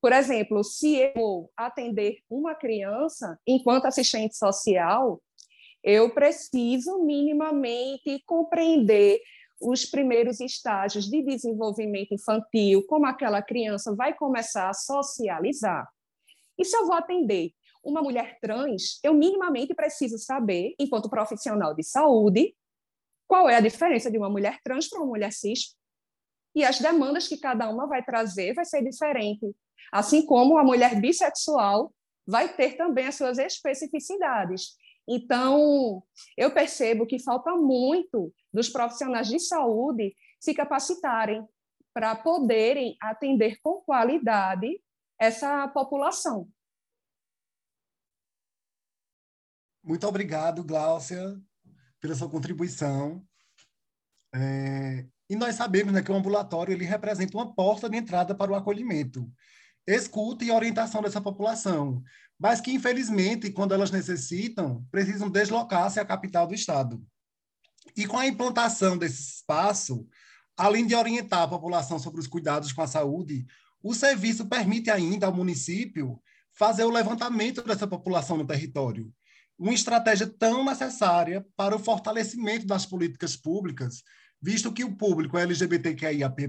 Por 0.00 0.12
exemplo, 0.12 0.62
se 0.62 0.96
eu 0.96 1.12
vou 1.14 1.50
atender 1.56 2.18
uma 2.28 2.54
criança 2.54 3.38
enquanto 3.46 3.86
assistente 3.86 4.36
social, 4.36 5.22
eu 5.82 6.12
preciso 6.14 7.02
minimamente 7.02 8.22
compreender 8.26 9.20
os 9.60 9.86
primeiros 9.86 10.40
estágios 10.40 11.06
de 11.06 11.22
desenvolvimento 11.22 12.12
infantil, 12.12 12.84
como 12.86 13.06
aquela 13.06 13.42
criança 13.42 13.94
vai 13.94 14.14
começar 14.14 14.68
a 14.68 14.74
socializar. 14.74 15.88
E 16.58 16.64
se 16.64 16.76
eu 16.76 16.86
vou 16.86 16.94
atender 16.94 17.52
uma 17.84 18.02
mulher 18.02 18.38
trans, 18.40 18.98
eu 19.02 19.14
minimamente 19.14 19.74
preciso 19.74 20.18
saber, 20.18 20.74
enquanto 20.78 21.10
profissional 21.10 21.74
de 21.74 21.82
saúde, 21.82 22.54
qual 23.26 23.48
é 23.48 23.56
a 23.56 23.60
diferença 23.60 24.10
de 24.10 24.18
uma 24.18 24.30
mulher 24.30 24.58
trans 24.62 24.88
para 24.88 25.00
uma 25.00 25.08
mulher 25.08 25.32
cis. 25.32 25.76
E 26.54 26.64
as 26.64 26.78
demandas 26.78 27.26
que 27.26 27.36
cada 27.36 27.68
uma 27.68 27.86
vai 27.86 28.04
trazer 28.04 28.54
vai 28.54 28.64
ser 28.64 28.82
diferente. 28.82 29.54
Assim 29.92 30.24
como 30.24 30.58
a 30.58 30.64
mulher 30.64 31.00
bissexual 31.00 31.92
vai 32.26 32.54
ter 32.54 32.76
também 32.76 33.06
as 33.06 33.16
suas 33.16 33.38
especificidades. 33.38 34.76
Então, 35.06 36.02
eu 36.36 36.50
percebo 36.52 37.06
que 37.06 37.22
falta 37.22 37.52
muito 37.52 38.32
dos 38.52 38.68
profissionais 38.68 39.28
de 39.28 39.38
saúde 39.38 40.14
se 40.40 40.54
capacitarem 40.54 41.46
para 41.92 42.14
poderem 42.16 42.96
atender 43.00 43.58
com 43.62 43.80
qualidade 43.82 44.80
essa 45.18 45.68
população. 45.68 46.48
Muito 49.84 50.06
obrigado, 50.06 50.64
Gláucia, 50.64 51.38
pela 52.00 52.14
sua 52.14 52.30
contribuição. 52.30 53.22
É, 54.34 55.06
e 55.28 55.36
nós 55.36 55.56
sabemos 55.56 55.92
né, 55.92 56.02
que 56.02 56.10
o 56.10 56.14
ambulatório 56.14 56.72
ele 56.72 56.86
representa 56.86 57.36
uma 57.36 57.54
porta 57.54 57.88
de 57.88 57.98
entrada 57.98 58.34
para 58.34 58.50
o 58.50 58.54
acolhimento, 58.54 59.30
escuta 59.86 60.42
e 60.42 60.50
orientação 60.50 61.02
dessa 61.02 61.20
população, 61.20 62.02
mas 62.38 62.62
que, 62.62 62.72
infelizmente, 62.72 63.52
quando 63.52 63.74
elas 63.74 63.90
necessitam, 63.90 64.86
precisam 64.90 65.28
deslocar-se 65.28 66.00
à 66.00 66.04
capital 66.04 66.46
do 66.46 66.54
Estado. 66.54 67.04
E 67.94 68.06
com 68.06 68.16
a 68.16 68.26
implantação 68.26 68.96
desse 68.96 69.36
espaço, 69.36 70.08
além 70.56 70.86
de 70.86 70.94
orientar 70.94 71.42
a 71.42 71.48
população 71.48 71.98
sobre 71.98 72.20
os 72.20 72.26
cuidados 72.26 72.72
com 72.72 72.80
a 72.80 72.86
saúde, 72.86 73.46
o 73.82 73.92
serviço 73.92 74.46
permite 74.46 74.90
ainda 74.90 75.26
ao 75.26 75.34
município 75.34 76.18
fazer 76.54 76.84
o 76.84 76.90
levantamento 76.90 77.62
dessa 77.62 77.86
população 77.86 78.38
no 78.38 78.46
território, 78.46 79.12
uma 79.58 79.72
estratégia 79.72 80.26
tão 80.26 80.64
necessária 80.64 81.44
para 81.56 81.76
o 81.76 81.78
fortalecimento 81.78 82.66
das 82.66 82.84
políticas 82.84 83.36
públicas, 83.36 84.02
visto 84.40 84.72
que 84.72 84.84
o 84.84 84.96
público 84.96 85.38
LGBTQIAP+, 85.38 86.48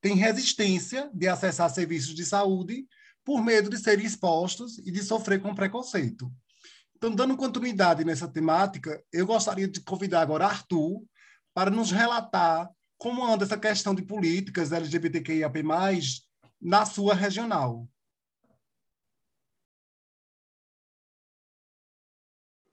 tem 0.00 0.14
resistência 0.14 1.10
de 1.12 1.28
acessar 1.28 1.68
serviços 1.70 2.14
de 2.14 2.24
saúde 2.24 2.86
por 3.24 3.42
medo 3.42 3.68
de 3.68 3.76
serem 3.76 4.06
expostos 4.06 4.78
e 4.78 4.90
de 4.90 5.02
sofrer 5.02 5.40
com 5.40 5.54
preconceito. 5.54 6.32
Então, 6.96 7.14
dando 7.14 7.36
continuidade 7.36 8.04
nessa 8.04 8.26
temática, 8.26 9.02
eu 9.12 9.26
gostaria 9.26 9.68
de 9.68 9.80
convidar 9.80 10.22
agora 10.22 10.46
Arthur 10.46 11.04
para 11.54 11.70
nos 11.70 11.90
relatar 11.90 12.70
como 12.96 13.24
anda 13.24 13.44
essa 13.44 13.56
questão 13.56 13.94
de 13.94 14.02
políticas 14.02 14.72
LGBTQIAP+, 14.72 15.62
na 16.60 16.84
sua 16.84 17.14
regional. 17.14 17.88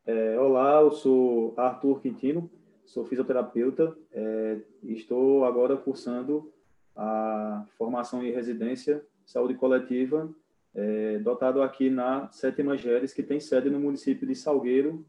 É, 0.07 0.39
olá, 0.39 0.81
eu 0.81 0.91
sou 0.91 1.55
Arthur 1.57 1.99
Quintino, 1.99 2.47
sou 2.85 3.03
fisioterapeuta 3.05 3.97
é, 4.11 4.59
e 4.83 4.93
estou 4.93 5.43
agora 5.45 5.75
cursando 5.75 6.53
a 6.95 7.65
formação 7.75 8.23
em 8.23 8.31
residência 8.31 9.03
saúde 9.25 9.55
coletiva, 9.55 10.31
é, 10.75 11.17
dotado 11.17 11.63
aqui 11.63 11.89
na 11.89 12.31
Sétima 12.31 12.77
Geres, 12.77 13.13
que 13.13 13.23
tem 13.23 13.39
sede 13.39 13.67
no 13.67 13.79
município 13.79 14.27
de 14.27 14.35
Salgueiro, 14.35 15.03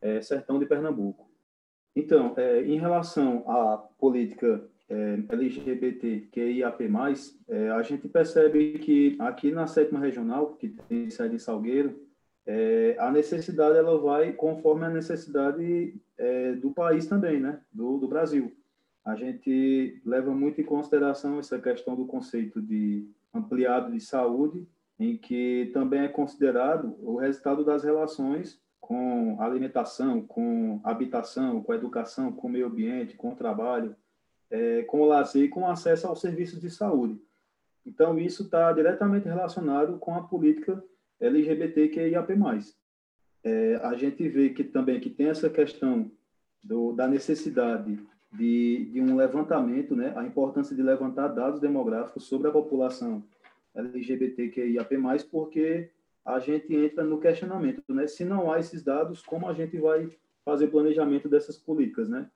é, 0.00 0.22
Sertão 0.22 0.58
de 0.58 0.64
Pernambuco. 0.64 1.28
Então, 1.94 2.32
é, 2.38 2.62
em 2.62 2.78
relação 2.78 3.44
à 3.46 3.76
política 3.98 4.66
é, 4.88 5.18
LGBTQIAP+, 5.28 6.84
é, 7.48 7.70
a 7.70 7.82
gente 7.82 8.08
percebe 8.08 8.78
que 8.78 9.14
aqui 9.18 9.50
na 9.50 9.66
Sétima 9.66 10.00
Regional, 10.00 10.54
que 10.54 10.70
tem 10.88 11.10
sede 11.10 11.34
em 11.34 11.38
Salgueiro, 11.38 12.07
é, 12.50 12.96
a 12.98 13.10
necessidade 13.10 13.76
ela 13.76 13.98
vai 13.98 14.32
conforme 14.32 14.86
a 14.86 14.88
necessidade 14.88 15.94
é, 16.16 16.52
do 16.54 16.70
país 16.70 17.06
também, 17.06 17.38
né? 17.38 17.60
Do, 17.70 17.98
do, 17.98 18.08
Brasil. 18.08 18.56
A 19.04 19.14
gente 19.14 20.00
leva 20.02 20.32
muito 20.32 20.58
em 20.58 20.64
consideração 20.64 21.38
essa 21.38 21.58
questão 21.58 21.94
do 21.94 22.06
conceito 22.06 22.62
de 22.62 23.06
ampliado 23.34 23.92
de 23.92 24.00
saúde, 24.00 24.66
em 24.98 25.14
que 25.14 25.70
também 25.74 26.00
é 26.00 26.08
considerado 26.08 26.96
o 27.02 27.16
resultado 27.16 27.62
das 27.62 27.84
relações 27.84 28.58
com 28.80 29.36
alimentação, 29.42 30.22
com 30.22 30.80
habitação, 30.82 31.62
com 31.62 31.74
educação, 31.74 32.32
com 32.32 32.48
meio 32.48 32.68
ambiente, 32.68 33.14
com 33.14 33.34
trabalho, 33.34 33.94
é, 34.50 34.84
com 34.84 35.04
lazer 35.04 35.44
e 35.44 35.48
com 35.50 35.68
acesso 35.68 36.06
aos 36.06 36.22
serviços 36.22 36.62
de 36.62 36.70
saúde. 36.70 37.20
Então, 37.84 38.18
isso 38.18 38.44
está 38.44 38.72
diretamente 38.72 39.28
relacionado 39.28 39.98
com 39.98 40.14
a 40.14 40.22
política 40.22 40.82
LGBTQIAP+. 41.20 42.32
É, 43.44 43.76
a 43.76 43.94
gente 43.94 44.28
vê 44.28 44.50
que 44.50 44.64
também 44.64 45.00
que 45.00 45.10
tem 45.10 45.28
essa 45.28 45.48
questão 45.48 46.10
do, 46.62 46.92
da 46.92 47.06
necessidade 47.06 47.98
de, 48.32 48.90
de 48.92 49.00
um 49.00 49.16
levantamento, 49.16 49.96
né, 49.96 50.12
a 50.16 50.24
importância 50.24 50.76
de 50.76 50.82
levantar 50.82 51.28
dados 51.28 51.60
demográficos 51.60 52.24
sobre 52.24 52.48
a 52.48 52.52
população 52.52 53.24
LGBTQIAP+, 53.74 54.96
porque 55.30 55.90
a 56.24 56.38
gente 56.38 56.74
entra 56.74 57.04
no 57.04 57.20
questionamento, 57.20 57.82
né, 57.88 58.06
se 58.06 58.24
não 58.24 58.52
há 58.52 58.58
esses 58.58 58.82
dados, 58.82 59.22
como 59.22 59.48
a 59.48 59.54
gente 59.54 59.78
vai 59.78 60.10
fazer 60.44 60.66
o 60.66 60.70
planejamento 60.70 61.28
dessas 61.28 61.58
políticas, 61.58 62.08
né? 62.08 62.30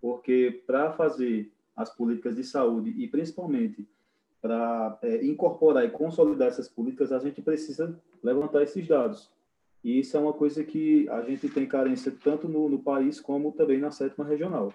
Porque 0.00 0.62
para 0.66 0.92
fazer 0.92 1.52
as 1.76 1.94
políticas 1.94 2.34
de 2.34 2.42
saúde 2.42 2.90
e 2.90 3.06
principalmente 3.06 3.88
para 4.42 4.98
é, 5.02 5.24
incorporar 5.24 5.84
e 5.84 5.90
consolidar 5.90 6.48
essas 6.48 6.68
políticas, 6.68 7.12
a 7.12 7.20
gente 7.20 7.40
precisa 7.40 7.96
levantar 8.22 8.64
esses 8.64 8.86
dados. 8.86 9.30
E 9.84 10.00
isso 10.00 10.16
é 10.16 10.20
uma 10.20 10.32
coisa 10.32 10.64
que 10.64 11.08
a 11.08 11.22
gente 11.22 11.48
tem 11.48 11.66
carência 11.66 12.12
tanto 12.22 12.48
no, 12.48 12.68
no 12.68 12.80
país 12.80 13.20
como 13.20 13.52
também 13.52 13.78
na 13.78 13.92
sétima 13.92 14.24
regional. 14.24 14.74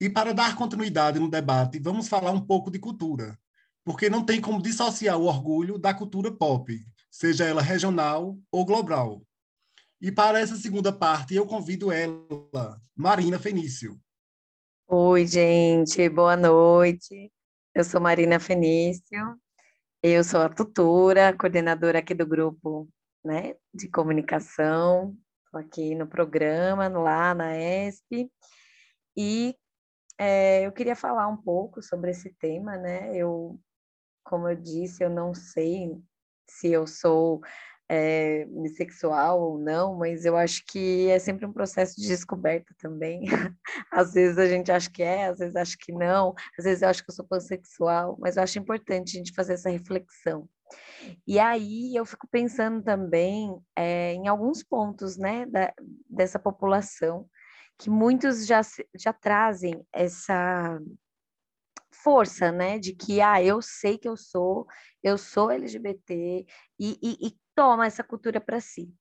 E 0.00 0.08
para 0.08 0.32
dar 0.32 0.56
continuidade 0.56 1.18
no 1.18 1.30
debate, 1.30 1.78
vamos 1.78 2.08
falar 2.08 2.32
um 2.32 2.40
pouco 2.40 2.70
de 2.70 2.78
cultura, 2.78 3.38
porque 3.84 4.10
não 4.10 4.24
tem 4.24 4.40
como 4.40 4.60
dissociar 4.60 5.18
o 5.18 5.26
orgulho 5.26 5.78
da 5.78 5.94
cultura 5.94 6.32
pop, 6.32 6.74
seja 7.10 7.44
ela 7.44 7.62
regional 7.62 8.38
ou 8.50 8.64
global. 8.64 9.22
E 10.00 10.10
para 10.10 10.40
essa 10.40 10.56
segunda 10.56 10.92
parte, 10.92 11.34
eu 11.34 11.46
convido 11.46 11.92
ela, 11.92 12.80
Marina 12.94 13.38
Fenício. 13.38 13.98
Oi, 14.86 15.26
gente, 15.26 16.06
boa 16.10 16.36
noite. 16.36 17.30
Eu 17.76 17.82
sou 17.82 18.00
Marina 18.00 18.38
Fenício, 18.38 19.36
eu 20.00 20.22
sou 20.22 20.42
a 20.42 20.48
tutora, 20.48 21.36
coordenadora 21.36 21.98
aqui 21.98 22.14
do 22.14 22.24
grupo 22.24 22.88
né, 23.24 23.56
de 23.74 23.88
comunicação, 23.88 25.18
estou 25.44 25.60
aqui 25.60 25.92
no 25.96 26.06
programa, 26.06 26.86
lá 26.86 27.34
na 27.34 27.58
ESP, 27.58 28.30
e 29.16 29.56
é, 30.16 30.64
eu 30.64 30.70
queria 30.70 30.94
falar 30.94 31.26
um 31.26 31.36
pouco 31.36 31.82
sobre 31.82 32.12
esse 32.12 32.32
tema, 32.34 32.76
né? 32.76 33.12
Eu, 33.16 33.58
como 34.22 34.48
eu 34.48 34.54
disse, 34.54 35.02
eu 35.02 35.10
não 35.10 35.34
sei 35.34 36.00
se 36.48 36.70
eu 36.70 36.86
sou 36.86 37.40
é, 37.88 38.46
bissexual 38.46 39.40
ou 39.40 39.58
não, 39.58 39.96
mas 39.96 40.24
eu 40.24 40.36
acho 40.36 40.64
que 40.66 41.08
é 41.08 41.18
sempre 41.18 41.44
um 41.46 41.52
processo 41.52 41.96
de 41.96 42.06
descoberta 42.06 42.74
também. 42.78 43.22
às 43.90 44.14
vezes 44.14 44.38
a 44.38 44.46
gente 44.46 44.72
acha 44.72 44.90
que 44.90 45.02
é, 45.02 45.26
às 45.26 45.38
vezes 45.38 45.56
acha 45.56 45.76
que 45.78 45.92
não, 45.92 46.34
às 46.58 46.64
vezes 46.64 46.82
eu 46.82 46.88
acho 46.88 47.04
que 47.04 47.10
eu 47.10 47.14
sou 47.14 47.26
pansexual, 47.26 48.16
mas 48.18 48.36
eu 48.36 48.42
acho 48.42 48.58
importante 48.58 49.16
a 49.16 49.18
gente 49.18 49.34
fazer 49.34 49.54
essa 49.54 49.70
reflexão. 49.70 50.48
E 51.26 51.38
aí 51.38 51.94
eu 51.94 52.04
fico 52.06 52.26
pensando 52.28 52.82
também 52.82 53.54
é, 53.76 54.14
em 54.14 54.28
alguns 54.28 54.62
pontos 54.62 55.16
né, 55.16 55.46
da, 55.46 55.72
dessa 56.08 56.38
população, 56.38 57.28
que 57.78 57.90
muitos 57.90 58.46
já, 58.46 58.60
já 58.94 59.12
trazem 59.12 59.84
essa 59.92 60.80
força, 62.02 62.52
né, 62.52 62.78
de 62.78 62.92
que, 62.94 63.20
ah, 63.20 63.42
eu 63.42 63.62
sei 63.62 63.96
que 63.96 64.08
eu 64.08 64.16
sou, 64.16 64.66
eu 65.02 65.16
sou 65.16 65.50
LGBT, 65.50 66.44
e, 66.78 66.98
e, 67.02 67.28
e 67.28 67.43
toma 67.54 67.86
essa 67.86 68.04
cultura 68.04 68.40
para 68.40 68.60
si. 68.60 68.92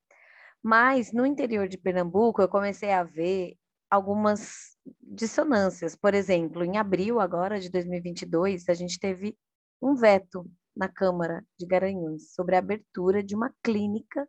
Mas 0.62 1.12
no 1.12 1.26
interior 1.26 1.68
de 1.68 1.78
Pernambuco, 1.78 2.42
eu 2.42 2.48
comecei 2.48 2.92
a 2.92 3.04
ver 3.04 3.58
algumas 3.90 4.78
dissonâncias. 5.02 5.96
Por 5.96 6.14
exemplo, 6.14 6.64
em 6.64 6.78
abril 6.78 7.20
agora 7.20 7.60
de 7.60 7.70
2022, 7.70 8.70
a 8.70 8.74
gente 8.74 9.00
teve 9.00 9.38
um 9.82 9.96
veto 9.96 10.50
na 10.76 10.88
Câmara 10.88 11.46
de 11.60 11.66
Garanhuns 11.66 12.34
sobre 12.34 12.56
a 12.56 12.60
abertura 12.60 13.22
de 13.22 13.36
uma 13.36 13.54
clínica 13.62 14.28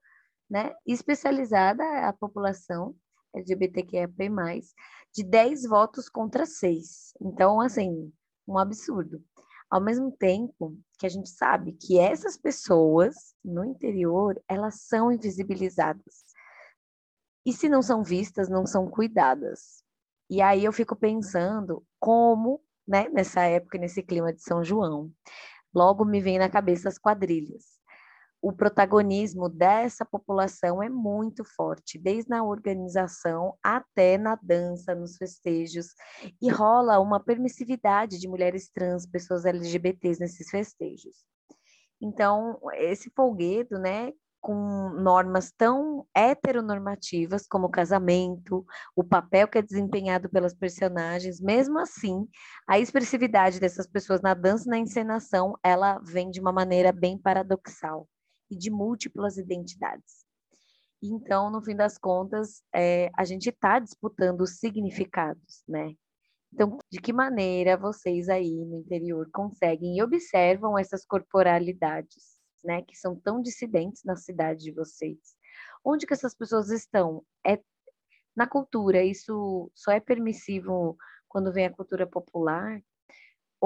né, 0.51 0.75
especializada 0.87 1.83
à 2.07 2.13
população 2.13 2.95
LGBTQIA+, 3.35 4.09
de 5.13 5.25
10 5.25 5.65
votos 5.65 6.09
contra 6.09 6.47
6. 6.47 7.15
Então, 7.21 7.61
assim, 7.61 8.13
um 8.47 8.59
absurdo. 8.59 9.23
Ao 9.71 9.81
mesmo 9.81 10.13
tempo 10.13 10.77
que 10.99 11.07
a 11.07 11.09
gente 11.09 11.29
sabe 11.29 11.73
que 11.73 11.99
essas 11.99 12.37
pessoas 12.37 13.15
no 13.45 13.65
interior, 13.65 14.41
elas 14.49 14.83
são 14.83 15.11
invisibilizadas. 15.13 16.25
E 17.45 17.53
se 17.53 17.69
não 17.69 17.83
são 17.83 18.03
vistas, 18.03 18.49
não 18.49 18.67
são 18.67 18.89
cuidadas. 18.89 19.83
E 20.31 20.41
aí 20.41 20.65
eu 20.65 20.73
fico 20.73 20.97
pensando 20.97 21.85
como, 22.01 22.63
né, 22.87 23.09
nessa 23.11 23.43
época, 23.43 23.79
nesse 23.79 24.03
clima 24.03 24.33
de 24.33 24.43
São 24.43 24.65
João, 24.65 25.13
logo 25.75 26.05
me 26.05 26.21
vem 26.21 26.39
na 26.39 26.49
cabeça 26.49 26.89
as 26.89 26.99
quadrilhas 26.99 27.74
o 28.45 28.53
protagonismo 28.53 29.49
dessa 29.49 30.05
população 30.05 30.83
é 30.83 30.89
muito 30.91 31.43
forte, 31.57 31.99
desde 31.99 32.29
na 32.29 32.45
organização 32.45 33.57
até 33.63 34.19
na 34.19 34.35
dança, 34.37 34.95
nos 34.95 35.17
festejos, 35.17 35.95
e 36.43 36.51
rola 36.51 37.01
uma 37.01 37.19
permissividade 37.19 38.21
de 38.21 38.29
mulheres 38.29 38.69
trans, 38.69 39.07
pessoas 39.07 39.47
LGBTs 39.47 40.21
nesses 40.21 40.51
festejos. 40.51 41.25
Então, 41.99 42.61
esse 42.75 43.11
folguedo, 43.17 43.79
né, 43.79 44.13
com 44.43 44.91
normas 44.91 45.51
tão 45.51 46.07
heteronormativas 46.15 47.47
como 47.47 47.69
o 47.69 47.71
casamento, 47.71 48.63
o 48.95 49.03
papel 49.03 49.49
que 49.49 49.57
é 49.57 49.63
desempenhado 49.63 50.29
pelas 50.29 50.53
personagens, 50.53 51.41
mesmo 51.41 51.79
assim, 51.79 52.29
a 52.69 52.79
expressividade 52.79 53.59
dessas 53.59 53.87
pessoas 53.87 54.21
na 54.21 54.35
dança 54.35 54.65
e 54.67 54.71
na 54.71 54.79
encenação, 54.79 55.59
ela 55.63 55.99
vem 56.01 56.31
de 56.31 56.43
uma 56.43 56.53
maneira 56.53 56.93
bem 56.93 57.17
paradoxal 57.17 58.07
e 58.51 58.57
de 58.57 58.71
múltiplas 58.71 59.37
identidades. 59.37 60.25
Então, 61.03 61.51
no 61.51 61.63
fim 61.63 61.77
das 61.77 61.99
contas, 61.99 62.63
é, 62.75 63.11
a 63.17 63.25
gente 63.25 63.51
está 63.51 63.79
disputando 63.79 64.41
os 64.41 64.59
significados, 64.59 65.63
né? 65.69 65.95
Então, 66.53 66.79
de 66.91 67.01
que 67.01 67.13
maneira 67.13 67.77
vocês 67.77 68.29
aí 68.29 68.65
no 68.65 68.79
interior 68.79 69.29
conseguem 69.33 69.99
e 69.99 70.03
observam 70.03 70.79
essas 70.79 71.05
corporalidades, 71.05 72.39
né, 72.65 72.81
que 72.83 72.97
são 72.97 73.17
tão 73.17 73.43
dissidentes 73.43 74.03
na 74.05 74.17
cidade 74.17 74.63
de 74.63 74.73
vocês? 74.73 75.19
Onde 75.85 76.07
que 76.07 76.15
essas 76.15 76.35
pessoas 76.35 76.71
estão? 76.71 77.25
É 77.47 77.59
na 78.37 78.47
cultura, 78.47 79.03
isso 79.03 79.71
só 79.75 79.93
é 79.93 80.01
permissivo 80.01 80.97
quando 81.29 81.53
vem 81.53 81.67
a 81.67 81.73
cultura 81.73 82.07
popular? 82.07 82.81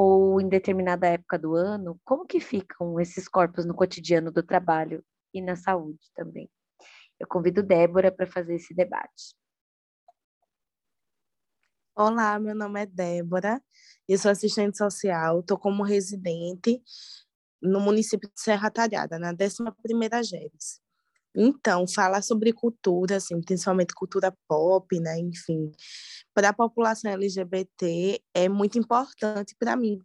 Ou 0.00 0.40
em 0.40 0.48
determinada 0.48 1.08
época 1.08 1.36
do 1.36 1.56
ano, 1.56 2.00
como 2.04 2.24
que 2.24 2.38
ficam 2.38 3.00
esses 3.00 3.26
corpos 3.26 3.64
no 3.64 3.74
cotidiano 3.74 4.30
do 4.30 4.44
trabalho 4.44 5.04
e 5.34 5.42
na 5.42 5.56
saúde 5.56 5.98
também? 6.14 6.48
Eu 7.18 7.26
convido 7.26 7.64
Débora 7.64 8.12
para 8.12 8.24
fazer 8.24 8.54
esse 8.54 8.72
debate. 8.72 9.34
Olá, 11.96 12.38
meu 12.38 12.54
nome 12.54 12.80
é 12.80 12.86
Débora, 12.86 13.60
eu 14.08 14.16
sou 14.16 14.30
assistente 14.30 14.78
social, 14.78 15.40
estou 15.40 15.58
como 15.58 15.82
residente 15.82 16.80
no 17.60 17.80
município 17.80 18.30
de 18.32 18.40
Serra 18.40 18.70
Talhada, 18.70 19.18
na 19.18 19.34
11ª 19.34 20.22
GERES. 20.22 20.80
Então, 21.40 21.86
falar 21.86 22.20
sobre 22.22 22.52
cultura, 22.52 23.16
assim, 23.16 23.40
principalmente 23.40 23.94
cultura 23.94 24.34
pop, 24.48 24.98
né, 25.00 25.20
enfim, 25.20 25.70
para 26.34 26.48
a 26.48 26.52
população 26.52 27.12
LGBT 27.12 28.20
é 28.34 28.48
muito 28.48 28.76
importante 28.78 29.54
para 29.56 29.76
mim. 29.76 30.00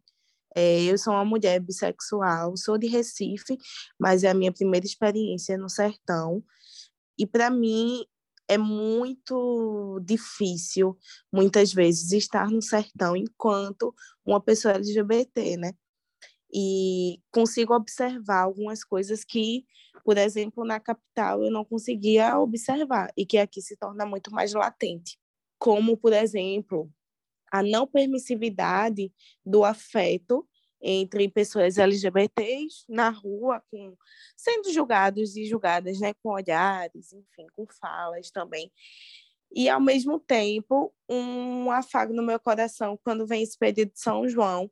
É, 0.56 0.84
eu 0.84 0.98
sou 0.98 1.14
uma 1.14 1.26
mulher 1.26 1.60
bissexual, 1.60 2.56
sou 2.56 2.78
de 2.78 2.88
Recife, 2.88 3.58
mas 4.00 4.24
é 4.24 4.30
a 4.30 4.34
minha 4.36 4.52
primeira 4.54 4.86
experiência 4.86 5.58
no 5.58 5.70
sertão. 5.70 6.44
E 7.18 7.26
para 7.26 7.50
mim 7.50 8.06
é 8.48 8.58
muito 8.58 10.00
difícil, 10.06 10.98
muitas 11.32 11.74
vezes, 11.74 12.12
estar 12.12 12.50
no 12.52 12.62
sertão 12.62 13.16
enquanto 13.16 13.94
uma 14.26 14.42
pessoa 14.42 14.76
LGBT, 14.76 15.58
né? 15.58 15.74
E 16.54 17.20
consigo 17.32 17.74
observar 17.74 18.42
algumas 18.42 18.84
coisas 18.84 19.24
que 19.24 19.66
por 20.04 20.18
exemplo, 20.18 20.66
na 20.66 20.80
capital 20.80 21.44
eu 21.44 21.52
não 21.52 21.64
conseguia 21.64 22.38
observar 22.38 23.12
e 23.16 23.26
que 23.26 23.38
aqui 23.38 23.62
se 23.62 23.78
torna 23.78 24.06
muito 24.06 24.32
mais 24.32 24.54
latente, 24.54 25.18
como, 25.58 25.96
por 25.96 26.12
exemplo, 26.12 26.92
a 27.52 27.64
não 27.64 27.88
permissividade 27.88 29.14
do 29.46 29.64
afeto 29.64 30.48
entre 30.82 31.30
pessoas 31.30 31.78
LGBTs 31.78 32.84
na 32.90 33.10
rua, 33.10 33.64
com, 33.72 33.96
sendo 34.36 34.74
julgados 34.74 35.38
e 35.38 35.46
julgadas 35.46 36.00
né, 36.00 36.14
com 36.22 36.32
olhares, 36.32 37.14
enfim, 37.14 37.48
com 37.56 37.66
falas 37.80 38.30
também. 38.30 38.70
E, 39.56 39.70
ao 39.70 39.80
mesmo 39.80 40.20
tempo, 40.20 40.94
um 41.08 41.72
afago 41.72 42.12
no 42.12 42.24
meu 42.24 42.40
coração 42.40 43.00
quando 43.02 43.26
vem 43.26 43.44
esse 43.44 43.58
período 43.58 43.94
de 43.94 44.00
São 44.00 44.28
João, 44.28 44.70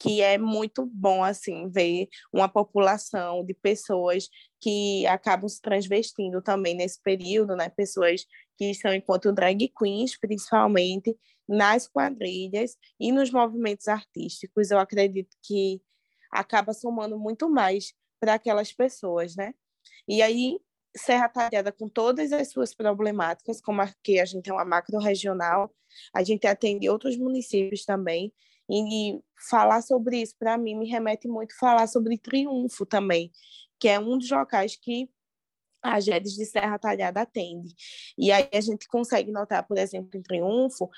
que 0.00 0.22
é 0.22 0.38
muito 0.38 0.86
bom 0.86 1.22
assim 1.22 1.68
ver 1.68 2.08
uma 2.32 2.48
população 2.48 3.44
de 3.44 3.52
pessoas 3.52 4.30
que 4.58 5.06
acabam 5.06 5.46
se 5.46 5.60
transvestindo 5.60 6.40
também 6.40 6.74
nesse 6.74 7.00
período, 7.02 7.54
né? 7.54 7.68
Pessoas 7.68 8.24
que 8.56 8.70
estão 8.70 8.94
enquanto 8.94 9.32
drag 9.32 9.68
queens, 9.78 10.18
principalmente 10.18 11.14
nas 11.46 11.86
quadrilhas 11.86 12.78
e 12.98 13.12
nos 13.12 13.30
movimentos 13.30 13.88
artísticos. 13.88 14.70
Eu 14.70 14.78
acredito 14.78 15.36
que 15.42 15.82
acaba 16.32 16.72
somando 16.72 17.18
muito 17.18 17.50
mais 17.50 17.92
para 18.18 18.34
aquelas 18.34 18.72
pessoas, 18.72 19.36
né? 19.36 19.52
E 20.08 20.22
aí 20.22 20.58
Serra 20.96 21.28
Talhada 21.28 21.70
com 21.70 21.88
todas 21.88 22.32
as 22.32 22.48
suas 22.48 22.74
problemáticas, 22.74 23.60
como 23.60 23.82
aqui 23.82 24.18
a 24.18 24.24
gente 24.24 24.48
é 24.48 24.52
uma 24.52 24.64
macro 24.64 24.98
regional, 24.98 25.70
a 26.14 26.22
gente 26.22 26.46
atende 26.46 26.88
outros 26.88 27.16
municípios 27.16 27.84
também, 27.84 28.32
e 28.70 29.20
falar 29.48 29.82
sobre 29.82 30.22
isso, 30.22 30.36
para 30.38 30.56
mim, 30.56 30.76
me 30.76 30.88
remete 30.88 31.26
muito 31.26 31.56
falar 31.58 31.86
sobre 31.86 32.18
Triunfo 32.18 32.86
também, 32.86 33.30
que 33.78 33.88
é 33.88 33.98
um 33.98 34.16
dos 34.16 34.30
locais 34.30 34.76
que 34.76 35.10
a 35.82 35.98
GEDES 35.98 36.34
de 36.34 36.44
Serra 36.44 36.78
Talhada 36.78 37.22
atende. 37.22 37.74
E 38.16 38.30
aí 38.30 38.48
a 38.52 38.60
gente 38.60 38.86
consegue 38.86 39.32
notar, 39.32 39.66
por 39.66 39.78
exemplo, 39.78 40.10
em 40.14 40.22
Triunfo, 40.22 40.90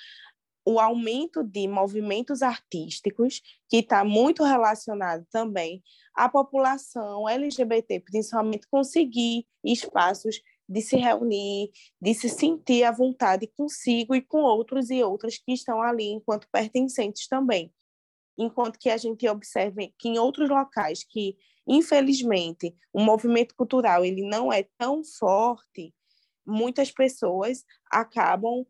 o 0.64 0.78
aumento 0.78 1.42
de 1.42 1.66
movimentos 1.66 2.42
artísticos, 2.42 3.40
que 3.68 3.78
está 3.78 4.04
muito 4.04 4.44
relacionado 4.44 5.26
também 5.30 5.82
à 6.14 6.28
população 6.28 7.28
LGBT, 7.28 8.00
principalmente 8.00 8.68
conseguir 8.68 9.46
espaços 9.64 10.40
de 10.72 10.80
se 10.80 10.96
reunir, 10.96 11.70
de 12.00 12.14
se 12.14 12.28
sentir 12.28 12.84
à 12.84 12.90
vontade 12.90 13.46
consigo 13.46 14.14
e 14.14 14.22
com 14.22 14.38
outros 14.38 14.90
e 14.90 15.02
outras 15.02 15.36
que 15.36 15.52
estão 15.52 15.82
ali 15.82 16.06
enquanto 16.06 16.48
pertencentes 16.50 17.28
também. 17.28 17.72
Enquanto 18.38 18.78
que 18.78 18.88
a 18.88 18.96
gente 18.96 19.28
observe 19.28 19.94
que 19.98 20.08
em 20.08 20.18
outros 20.18 20.48
locais 20.48 21.04
que, 21.04 21.36
infelizmente, 21.68 22.74
o 22.92 23.02
movimento 23.02 23.54
cultural 23.54 24.04
ele 24.04 24.22
não 24.22 24.52
é 24.52 24.66
tão 24.78 25.04
forte, 25.04 25.94
muitas 26.44 26.90
pessoas 26.90 27.64
acabam 27.90 28.66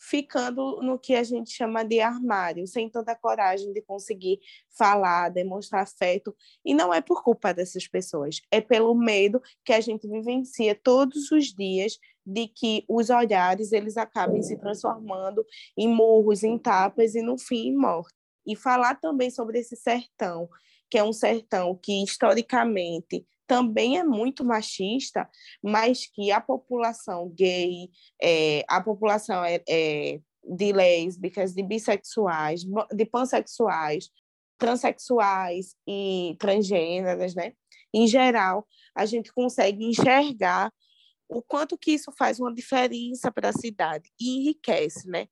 ficando 0.00 0.80
no 0.80 0.98
que 0.98 1.14
a 1.14 1.22
gente 1.22 1.50
chama 1.50 1.84
de 1.84 2.00
armário, 2.00 2.66
sem 2.66 2.88
tanta 2.88 3.14
coragem 3.14 3.70
de 3.72 3.82
conseguir 3.82 4.40
falar, 4.70 5.28
demonstrar 5.28 5.82
afeto, 5.82 6.34
e 6.64 6.72
não 6.72 6.92
é 6.92 7.02
por 7.02 7.22
culpa 7.22 7.52
dessas 7.52 7.86
pessoas, 7.86 8.40
é 8.50 8.62
pelo 8.62 8.94
medo 8.94 9.42
que 9.62 9.74
a 9.74 9.80
gente 9.80 10.08
vivencia 10.08 10.74
todos 10.74 11.30
os 11.30 11.52
dias 11.52 11.98
de 12.24 12.48
que 12.48 12.84
os 12.88 13.10
olhares 13.10 13.72
eles 13.72 13.98
acabem 13.98 14.42
se 14.42 14.56
transformando 14.56 15.44
em 15.76 15.88
murros, 15.88 16.42
em 16.42 16.56
tapas 16.56 17.14
e 17.14 17.20
no 17.20 17.36
fim 17.36 17.68
em 17.68 17.76
morte. 17.76 18.14
E 18.46 18.56
falar 18.56 18.94
também 18.94 19.30
sobre 19.30 19.58
esse 19.58 19.76
sertão, 19.76 20.48
que 20.88 20.96
é 20.96 21.04
um 21.04 21.12
sertão 21.12 21.78
que 21.80 22.02
historicamente 22.02 23.26
também 23.50 23.98
é 23.98 24.04
muito 24.04 24.44
machista, 24.44 25.28
mas 25.60 26.06
que 26.06 26.30
a 26.30 26.40
população 26.40 27.28
gay, 27.30 27.90
é, 28.22 28.64
a 28.68 28.80
população 28.80 29.44
é, 29.44 29.60
é, 29.68 30.20
de 30.44 30.72
lésbicas, 30.72 31.52
de 31.52 31.60
bissexuais, 31.64 32.60
de 32.92 33.04
pansexuais, 33.04 34.08
transexuais 34.56 35.74
e 35.84 36.36
transgêneras, 36.38 37.34
né? 37.34 37.54
Em 37.92 38.06
geral, 38.06 38.68
a 38.94 39.04
gente 39.04 39.32
consegue 39.32 39.84
enxergar 39.84 40.72
o 41.28 41.42
quanto 41.42 41.76
que 41.76 41.90
isso 41.90 42.12
faz 42.16 42.38
uma 42.38 42.54
diferença 42.54 43.32
para 43.32 43.48
a 43.48 43.52
cidade 43.52 44.08
e 44.20 44.42
enriquece, 44.42 45.08
né? 45.08 45.26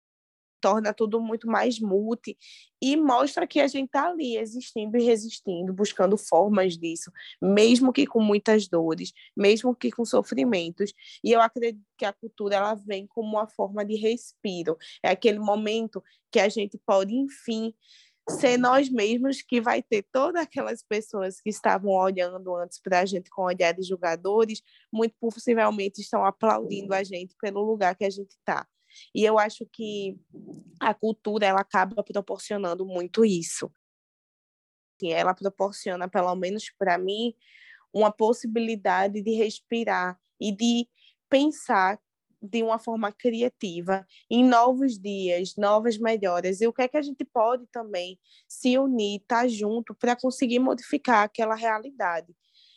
Torna 0.62 0.94
tudo 0.94 1.20
muito 1.22 1.48
mais 1.48 1.80
multi 1.80 2.38
e 2.82 2.96
mostra 2.96 3.48
que 3.48 3.60
a 3.60 3.68
gente 3.68 3.88
está 3.88 4.10
ali 4.10 4.38
existindo 4.38 4.98
e 4.98 5.04
resistindo, 5.04 5.74
buscando 5.74 6.18
formas 6.18 6.78
disso, 6.78 7.12
mesmo 7.42 7.92
que 7.94 8.06
com 8.06 8.22
muitas 8.22 8.68
dores, 8.68 9.14
mesmo 9.36 9.76
que 9.76 9.92
com 9.92 10.06
sofrimentos. 10.06 10.94
E 11.24 11.32
eu 11.32 11.42
acredito 11.42 11.86
que 11.98 12.06
a 12.06 12.14
cultura 12.14 12.56
ela 12.56 12.76
vem 12.76 13.08
como 13.08 13.30
uma 13.30 13.48
forma 13.48 13.86
de 13.86 13.96
respiro. 13.96 14.78
É 15.04 15.10
aquele 15.10 15.40
momento 15.40 16.04
que 16.32 16.40
a 16.40 16.50
gente 16.50 16.78
pode, 16.86 17.16
enfim, 17.16 17.74
ser 18.30 18.58
nós 18.58 18.90
mesmos, 18.90 19.42
que 19.42 19.62
vai 19.62 19.84
ter 19.84 20.06
todas 20.12 20.42
aquelas 20.42 20.84
pessoas 20.84 21.40
que 21.40 21.50
estavam 21.50 21.92
olhando 21.92 22.56
antes 22.56 22.80
para 22.80 23.02
a 23.02 23.06
gente 23.06 23.30
com 23.30 23.44
olhares 23.44 23.88
julgadores, 23.88 24.62
muito 24.92 25.16
possivelmente 25.20 26.02
estão 26.02 26.26
aplaudindo 26.26 26.94
a 26.94 27.04
gente 27.04 27.36
pelo 27.40 27.62
lugar 27.64 27.96
que 27.96 28.06
a 28.06 28.10
gente 28.10 28.32
está. 28.32 28.68
E 29.14 29.24
eu 29.24 29.38
acho 29.40 29.66
que 29.72 30.18
a 30.80 30.94
cultura 30.94 31.46
ela 31.46 31.62
acaba 31.62 32.04
proporcionando 32.04 32.86
muito 32.86 33.26
isso. 33.26 33.72
E 35.02 35.12
ela 35.12 35.34
proporciona, 35.34 36.08
pelo 36.08 36.36
menos 36.36 36.70
para 36.78 36.98
mim, 36.98 37.34
uma 37.94 38.12
possibilidade 38.12 39.22
de 39.22 39.32
respirar 39.32 40.20
e 40.40 40.52
de 40.52 40.88
pensar 41.30 42.00
de 42.42 42.62
uma 42.62 42.78
forma 42.78 43.12
criativa 43.12 44.06
em 44.30 44.44
novos 44.46 45.00
dias, 45.00 45.56
novas 45.58 45.98
melhoras 45.98 46.62
e 46.62 46.68
o 46.68 46.74
que 46.74 46.84
é 46.84 46.88
que 46.88 46.98
a 46.98 47.02
gente 47.02 47.26
pode 47.26 47.66
também 47.68 48.20
se 48.48 48.78
unir, 48.78 49.22
estar 49.22 49.42
tá 49.42 49.48
junto 49.48 49.96
para 49.96 50.16
conseguir 50.16 50.60
modificar 50.60 51.24
aquela 51.24 51.56
realidade. 51.56 52.36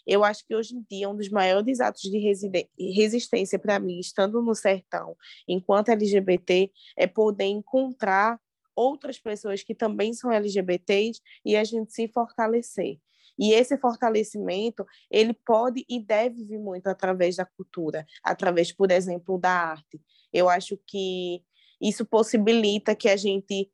Eu 0.09 0.25
acho 0.25 0.43
que 0.47 0.57
hoje 0.57 0.75
em 0.75 0.83
dia 0.91 1.07
um 1.07 1.15
dos 1.15 1.29
maiores 1.29 1.81
atos 1.81 2.01
de 2.01 2.19
resistência 2.19 3.59
para 3.59 3.79
mim, 3.79 4.01
estando 4.01 4.41
no 4.41 4.55
sertão, 4.55 5.15
enquanto 5.47 5.91
LGBT, 5.91 6.73
é 6.97 7.07
poder 7.07 7.45
encontrar 7.45 8.41
outras 8.75 9.19
pessoas 9.19 9.63
que 9.63 9.75
também 9.75 10.15
são 10.15 10.33
LGBTs 10.33 11.21
e 11.45 11.55
a 11.57 11.63
gente 11.63 11.93
se 11.93 12.09
fortalecer. 12.09 12.99
E 13.39 13.53
esse 13.53 13.77
fortalecimento, 13.77 14.87
ele 15.11 15.35
pode 15.35 15.85
e 15.87 16.01
deve 16.01 16.43
vir 16.43 16.59
muito 16.59 16.87
através 16.87 17.37
da 17.37 17.45
cultura, 17.45 18.07
através, 18.25 18.73
por 18.73 18.91
exemplo, 18.91 19.39
da 19.39 19.51
arte. 19.51 20.01
Eu 20.33 20.49
acho 20.49 20.79
que 20.87 21.45
isso 21.81 22.07
possibilita 22.07 22.97
que 22.97 23.11
a 23.11 23.17
gente 23.17 23.71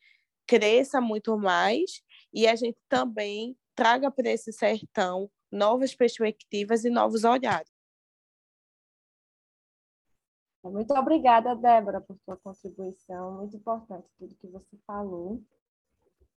cresça 0.48 1.00
muito 1.00 1.38
mais 1.38 2.02
e 2.32 2.48
a 2.48 2.56
gente 2.56 2.76
também 2.88 3.56
traga 3.74 4.10
para 4.10 4.30
esse 4.30 4.52
sertão 4.52 5.30
novas 5.54 5.94
perspectivas 5.94 6.84
e 6.84 6.90
novos 6.90 7.24
olhares. 7.24 7.72
Muito 10.64 10.94
obrigada, 10.94 11.54
Débora, 11.54 12.00
por 12.00 12.16
sua 12.24 12.36
contribuição, 12.38 13.36
muito 13.36 13.56
importante 13.56 14.08
tudo 14.18 14.34
que 14.36 14.46
você 14.46 14.76
falou. 14.86 15.42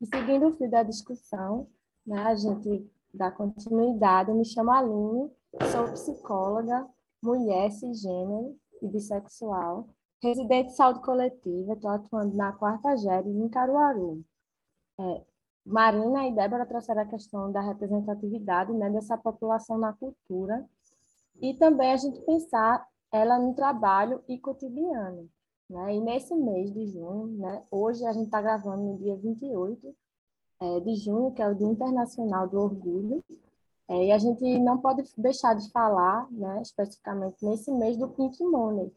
E 0.00 0.07
seguindo 0.07 0.48
o 0.48 0.53
fio 0.53 0.70
da 0.70 0.83
discussão, 0.83 1.68
né, 2.07 2.18
a 2.22 2.35
gente 2.35 2.90
dá 3.12 3.31
continuidade. 3.31 4.31
Eu 4.31 4.37
me 4.37 4.44
chamo 4.44 4.70
Aline, 4.70 5.31
sou 5.70 5.92
psicóloga, 5.92 6.88
mulher 7.22 7.70
cisgênero 7.70 8.59
e 8.83 8.88
bissexual, 8.88 9.88
residente 10.22 10.68
de 10.68 10.77
saúde 10.77 11.00
coletiva, 11.03 11.74
estou 11.74 11.90
atuando 11.90 12.35
na 12.35 12.53
quarta 12.53 12.96
GERE 12.96 13.29
em 13.29 13.48
Caruaru. 13.48 14.24
É, 14.98 15.24
Marina 15.64 16.27
e 16.27 16.33
Débora 16.33 16.66
trouxeram 16.66 17.03
a 17.03 17.07
questão 17.07 17.50
da 17.50 17.61
representatividade 17.61 18.72
né, 18.72 18.90
dessa 18.90 19.16
população 19.16 19.79
na 19.79 19.92
cultura 19.94 20.68
e 21.40 21.55
também 21.55 21.92
a 21.92 21.96
gente 21.96 22.20
pensar 22.20 22.87
ela 23.11 23.38
no 23.38 23.55
trabalho 23.55 24.22
e 24.29 24.38
cotidiano. 24.38 25.29
Né? 25.70 25.96
E 25.96 26.00
nesse 26.00 26.35
mês 26.35 26.72
de 26.72 26.87
junho, 26.87 27.29
né, 27.38 27.62
hoje 27.70 28.05
a 28.05 28.12
gente 28.12 28.27
está 28.27 28.42
gravando 28.42 28.83
no 28.83 28.98
dia 28.98 29.16
28 29.16 29.94
é, 30.61 30.81
de 30.81 30.96
junho, 30.96 31.33
que 31.33 31.40
é 31.40 31.48
o 31.48 31.55
Dia 31.55 31.66
Internacional 31.66 32.46
do 32.46 32.61
Orgulho, 32.61 33.24
é, 33.88 34.07
e 34.07 34.12
a 34.12 34.18
gente 34.18 34.59
não 34.59 34.79
pode 34.79 35.03
deixar 35.16 35.55
de 35.55 35.70
falar, 35.70 36.31
né, 36.31 36.61
especificamente 36.62 37.44
nesse 37.44 37.70
mês, 37.72 37.96
do 37.96 38.09
Pink 38.09 38.42
Money, 38.42 38.92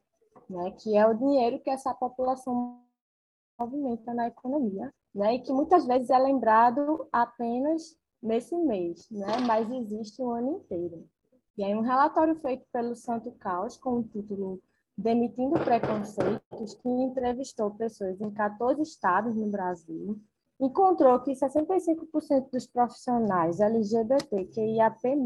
né, 0.49 0.71
que 0.71 0.95
é 0.95 1.07
o 1.07 1.13
dinheiro 1.13 1.59
que 1.59 1.69
essa 1.69 1.93
população 1.93 2.79
movimenta 3.59 4.13
na 4.13 4.27
economia 4.27 4.93
né? 5.17 5.35
E 5.35 5.39
que 5.39 5.51
muitas 5.51 5.85
vezes 5.85 6.09
é 6.09 6.17
lembrado 6.17 7.07
apenas 7.11 7.97
nesse 8.21 8.55
mês, 8.55 9.09
né? 9.09 9.37
Mas 9.45 9.69
existe 9.69 10.21
o 10.21 10.29
ano 10.29 10.57
inteiro. 10.57 11.05
E 11.57 11.63
aí 11.63 11.75
um 11.75 11.81
relatório 11.81 12.35
feito 12.35 12.65
pelo 12.71 12.95
Santo 12.95 13.31
Caos 13.31 13.75
com 13.77 13.99
o 13.99 14.03
título 14.03 14.61
Demitindo 14.95 15.59
Preconceitos, 15.59 16.75
que 16.75 16.87
entrevistou 16.89 17.71
pessoas 17.71 18.21
em 18.21 18.31
14 18.31 18.81
estados 18.81 19.35
no 19.35 19.47
Brasil, 19.47 20.19
encontrou 20.59 21.19
que 21.19 21.31
65% 21.31 22.51
dos 22.51 22.67
profissionais 22.67 23.59
LGBTQIAP+, 23.59 25.17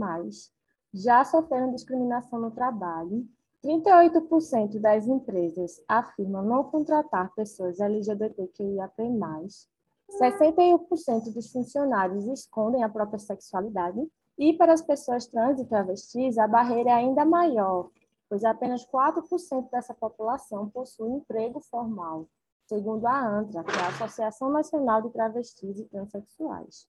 já 0.93 1.23
sofreram 1.23 1.71
discriminação 1.71 2.39
no 2.39 2.51
trabalho 2.51 3.27
38% 3.63 4.79
das 4.79 5.07
empresas 5.07 5.83
afirmam 5.87 6.43
não 6.43 6.63
contratar 6.63 7.31
pessoas 7.35 7.79
LGBTQIAP+, 7.79 8.97
61% 10.19 11.33
dos 11.33 11.51
funcionários 11.51 12.25
escondem 12.27 12.83
a 12.83 12.89
própria 12.89 13.19
sexualidade 13.19 13.99
e 14.37 14.53
para 14.53 14.73
as 14.73 14.81
pessoas 14.81 15.27
trans 15.27 15.59
e 15.59 15.65
travestis 15.65 16.37
a 16.37 16.47
barreira 16.47 16.89
é 16.89 16.93
ainda 16.93 17.23
maior, 17.23 17.89
pois 18.29 18.43
apenas 18.43 18.85
4% 18.85 19.69
dessa 19.69 19.93
população 19.93 20.69
possui 20.69 21.09
emprego 21.09 21.59
formal, 21.59 22.27
segundo 22.65 23.05
a 23.05 23.19
ANTRA, 23.19 23.63
que 23.63 23.71
é 23.71 23.81
a 23.81 23.89
Associação 23.89 24.49
Nacional 24.49 25.01
de 25.01 25.09
Travestis 25.09 25.79
e 25.79 25.85
Transsexuais. 25.85 26.87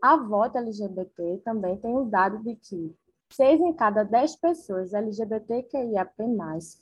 A 0.00 0.16
Voto 0.16 0.58
LGBT 0.58 1.42
também 1.44 1.76
tem 1.78 1.96
o 1.96 2.04
dado 2.04 2.38
de 2.38 2.54
que 2.56 2.94
seis 3.32 3.60
em 3.60 3.72
cada 3.72 4.02
dez 4.04 4.36
pessoas 4.36 4.92
LGBTQIAP+, 4.92 6.12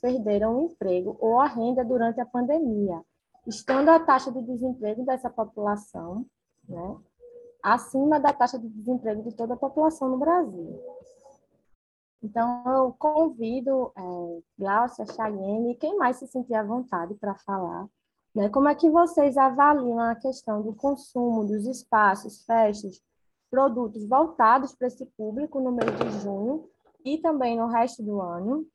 perderam 0.01 0.57
o 0.57 0.61
emprego 0.65 1.17
ou 1.19 1.39
a 1.39 1.47
renda 1.47 1.83
durante 1.83 2.19
a 2.19 2.25
pandemia, 2.25 3.01
estando 3.47 3.89
a 3.89 3.99
taxa 3.99 4.31
de 4.31 4.41
desemprego 4.41 5.03
dessa 5.05 5.29
população 5.29 6.25
né, 6.67 6.97
acima 7.63 8.19
da 8.19 8.33
taxa 8.33 8.59
de 8.59 8.67
desemprego 8.69 9.23
de 9.23 9.35
toda 9.35 9.53
a 9.53 9.57
população 9.57 10.09
no 10.09 10.17
Brasil. 10.17 10.79
Então, 12.23 12.63
eu 12.67 12.95
convido 12.99 13.91
é, 13.97 14.41
Glaucia, 14.57 15.05
Chayenne 15.07 15.71
e 15.71 15.75
quem 15.75 15.97
mais 15.97 16.17
se 16.17 16.27
sentir 16.27 16.53
à 16.53 16.63
vontade 16.63 17.15
para 17.15 17.35
falar, 17.35 17.87
né, 18.33 18.47
como 18.49 18.69
é 18.69 18.75
que 18.75 18.89
vocês 18.89 19.37
avaliam 19.37 19.99
a 19.99 20.15
questão 20.15 20.61
do 20.61 20.73
consumo 20.75 21.45
dos 21.45 21.65
espaços, 21.65 22.45
festas, 22.45 23.01
produtos 23.49 24.07
voltados 24.07 24.73
para 24.73 24.87
esse 24.87 25.05
público 25.17 25.59
no 25.59 25.71
mês 25.71 25.91
de 25.97 26.21
junho 26.21 26.69
e 27.03 27.17
também 27.17 27.57
no 27.57 27.67
resto 27.67 28.01
do 28.03 28.21
ano, 28.21 28.65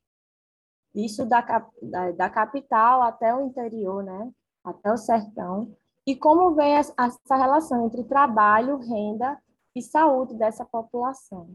isso 0.94 1.24
da, 1.24 1.40
da, 1.82 2.10
da 2.12 2.30
capital 2.30 3.02
até 3.02 3.34
o 3.34 3.46
interior, 3.46 4.02
né? 4.02 4.30
Até 4.66 4.92
o 4.92 4.96
sertão, 4.96 5.74
e 6.06 6.14
como 6.14 6.54
vem 6.54 6.74
essa 6.74 7.36
relação 7.36 7.86
entre 7.86 8.04
trabalho, 8.04 8.78
renda 8.78 9.40
e 9.74 9.82
saúde 9.82 10.34
dessa 10.34 10.64
população. 10.64 11.54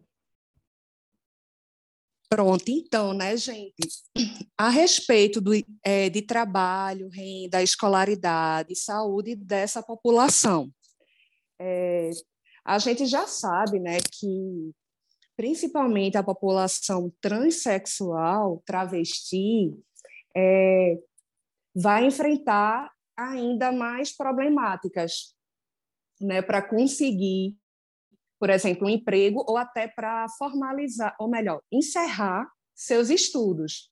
Pronto, 2.30 2.64
então, 2.70 3.14
né, 3.14 3.36
gente? 3.36 3.74
A 4.57 4.70
respeito 4.70 5.41
do, 5.41 5.51
é, 5.84 6.09
de 6.09 6.22
trabalho, 6.22 7.09
renda, 7.09 7.62
escolaridade, 7.62 8.74
saúde 8.76 9.36
dessa 9.36 9.84
população. 9.84 10.72
É, 11.59 12.12
a 12.64 12.80
gente 12.80 13.05
já 13.05 13.28
sabe, 13.28 13.80
né, 13.80 13.97
que 13.99 14.72
principalmente 15.36 16.18
a 16.18 16.24
população 16.24 17.12
transexual, 17.20 18.62
travesti, 18.66 19.74
é, 20.36 20.97
vai 21.76 22.05
enfrentar 22.05 22.91
ainda 23.30 23.72
mais 23.72 24.15
problemáticas 24.15 25.36
né, 26.19 26.41
para 26.41 26.61
conseguir, 26.61 27.57
por 28.39 28.49
exemplo, 28.49 28.88
um 28.88 28.89
emprego 28.89 29.43
ou 29.47 29.57
até 29.57 29.88
para 29.88 30.28
formalizar, 30.38 31.15
ou 31.19 31.30
melhor, 31.30 31.61
encerrar 31.72 32.49
seus 32.76 33.09
estudos. 33.09 33.91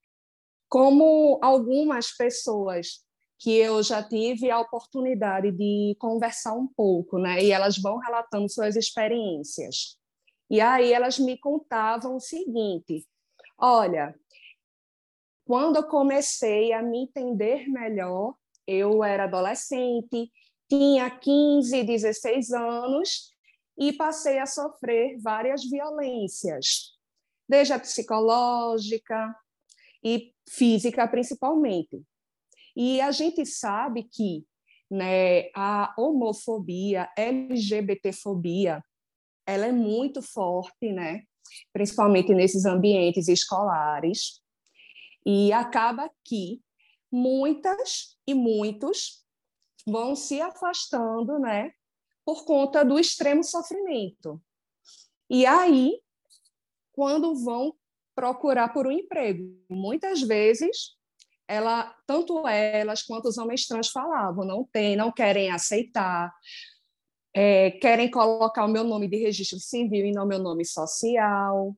Como 0.68 1.40
algumas 1.42 2.16
pessoas 2.16 3.04
que 3.40 3.56
eu 3.56 3.82
já 3.82 4.04
tive 4.04 4.52
a 4.52 4.60
oportunidade 4.60 5.52
de 5.52 5.96
conversar 5.98 6.54
um 6.54 6.68
pouco, 6.68 7.18
né, 7.18 7.42
e 7.42 7.52
elas 7.52 7.78
vão 7.78 7.98
relatando 7.98 8.50
suas 8.50 8.76
experiências. 8.76 9.98
E 10.50 10.60
aí 10.60 10.92
elas 10.92 11.18
me 11.18 11.38
contavam 11.38 12.16
o 12.16 12.20
seguinte: 12.20 13.08
olha, 13.58 14.14
quando 15.46 15.78
eu 15.78 15.88
comecei 15.88 16.74
a 16.74 16.84
me 16.84 17.04
entender 17.04 17.68
melhor, 17.70 18.36
eu 18.70 19.04
era 19.04 19.24
adolescente, 19.24 20.32
tinha 20.70 21.10
15, 21.10 21.84
16 21.84 22.52
anos 22.52 23.32
e 23.78 23.92
passei 23.94 24.38
a 24.38 24.46
sofrer 24.46 25.18
várias 25.22 25.64
violências, 25.68 26.94
desde 27.48 27.74
a 27.74 27.80
psicológica 27.80 29.36
e 30.04 30.34
física 30.48 31.08
principalmente. 31.08 32.02
E 32.76 33.02
a 33.02 33.12
gente 33.12 33.46
sabe 33.46 34.04
que 34.04 34.46
né, 34.92 35.50
a 35.56 35.94
homofobia, 35.98 37.10
LGBTfobia, 37.18 38.84
ela 39.46 39.66
é 39.66 39.72
muito 39.72 40.22
forte, 40.22 40.92
né? 40.92 41.24
principalmente 41.74 42.34
nesses 42.34 42.66
ambientes 42.66 43.28
escolares, 43.28 44.40
e 45.26 45.52
acaba 45.52 46.10
que 46.24 46.62
muitas 47.12 48.18
e 48.28 48.34
muitos 48.34 49.24
vão 49.86 50.16
se 50.16 50.40
afastando, 50.42 51.40
né, 51.40 51.72
por 52.26 52.46
conta 52.46 52.84
do 52.84 53.00
extremo 53.00 53.44
sofrimento. 53.44 54.42
E 55.30 55.46
aí, 55.46 56.00
quando 56.94 57.36
vão 57.44 57.76
procurar 58.16 58.70
por 58.74 58.88
um 58.88 58.92
emprego, 58.92 59.58
muitas 59.70 60.22
vezes 60.22 60.98
ela, 61.48 61.96
tanto 62.06 62.48
elas 62.48 63.02
quanto 63.02 63.28
os 63.28 63.38
homens 63.38 63.66
trans 63.66 63.90
falavam, 63.90 64.46
não 64.46 64.64
tem, 64.64 64.96
não 64.96 65.12
querem 65.12 65.50
aceitar, 65.50 66.32
é, 67.34 67.72
querem 67.72 68.10
colocar 68.12 68.66
o 68.66 68.68
meu 68.68 68.84
nome 68.84 69.08
de 69.08 69.18
registro 69.18 69.60
civil 69.60 70.06
e 70.06 70.12
não 70.12 70.28
meu 70.28 70.40
nome 70.40 70.66
social. 70.66 71.76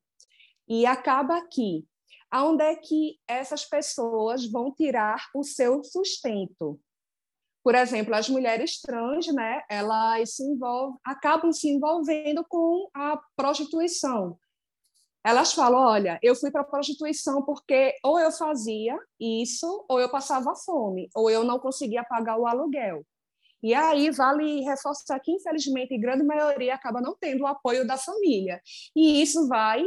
E 0.67 0.85
acaba 0.85 1.37
aqui. 1.37 1.85
Aonde 2.31 2.63
é 2.63 2.75
que 2.75 3.19
essas 3.27 3.65
pessoas 3.65 4.49
vão 4.49 4.73
tirar 4.73 5.29
o 5.35 5.43
seu 5.43 5.83
sustento? 5.83 6.79
Por 7.63 7.75
exemplo, 7.75 8.15
as 8.15 8.29
mulheres 8.29 8.79
trans, 8.81 9.27
né, 9.27 9.61
elas 9.69 10.35
se 10.35 10.43
envolvem, 10.43 10.97
acabam 11.05 11.51
se 11.51 11.69
envolvendo 11.69 12.43
com 12.47 12.89
a 12.93 13.19
prostituição. 13.35 14.37
Elas 15.23 15.53
falam: 15.53 15.79
olha, 15.79 16.19
eu 16.23 16.35
fui 16.35 16.49
para 16.49 16.61
a 16.61 16.65
prostituição 16.65 17.43
porque 17.43 17.95
ou 18.03 18.19
eu 18.19 18.31
fazia 18.31 18.97
isso, 19.19 19.85
ou 19.87 19.99
eu 19.99 20.09
passava 20.09 20.55
fome, 20.55 21.09
ou 21.13 21.29
eu 21.29 21.43
não 21.43 21.59
conseguia 21.59 22.03
pagar 22.03 22.37
o 22.37 22.47
aluguel. 22.47 23.05
E 23.63 23.75
aí 23.75 24.09
vale 24.09 24.61
reforçar 24.61 25.19
que, 25.19 25.31
infelizmente, 25.31 25.93
a 25.93 25.99
grande 25.99 26.23
maioria 26.23 26.73
acaba 26.73 26.99
não 26.99 27.15
tendo 27.19 27.43
o 27.43 27.47
apoio 27.47 27.85
da 27.85 27.95
família. 27.95 28.59
E 28.95 29.21
isso 29.21 29.47
vai 29.47 29.85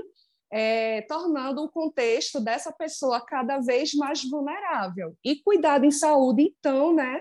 é, 0.50 1.02
tornando 1.02 1.62
o 1.62 1.70
contexto 1.70 2.40
dessa 2.40 2.72
pessoa 2.72 3.20
cada 3.20 3.58
vez 3.58 3.94
mais 3.94 4.22
vulnerável. 4.24 5.16
E 5.24 5.36
cuidado 5.36 5.84
em 5.84 5.90
saúde, 5.90 6.42
então, 6.42 6.94
né, 6.94 7.20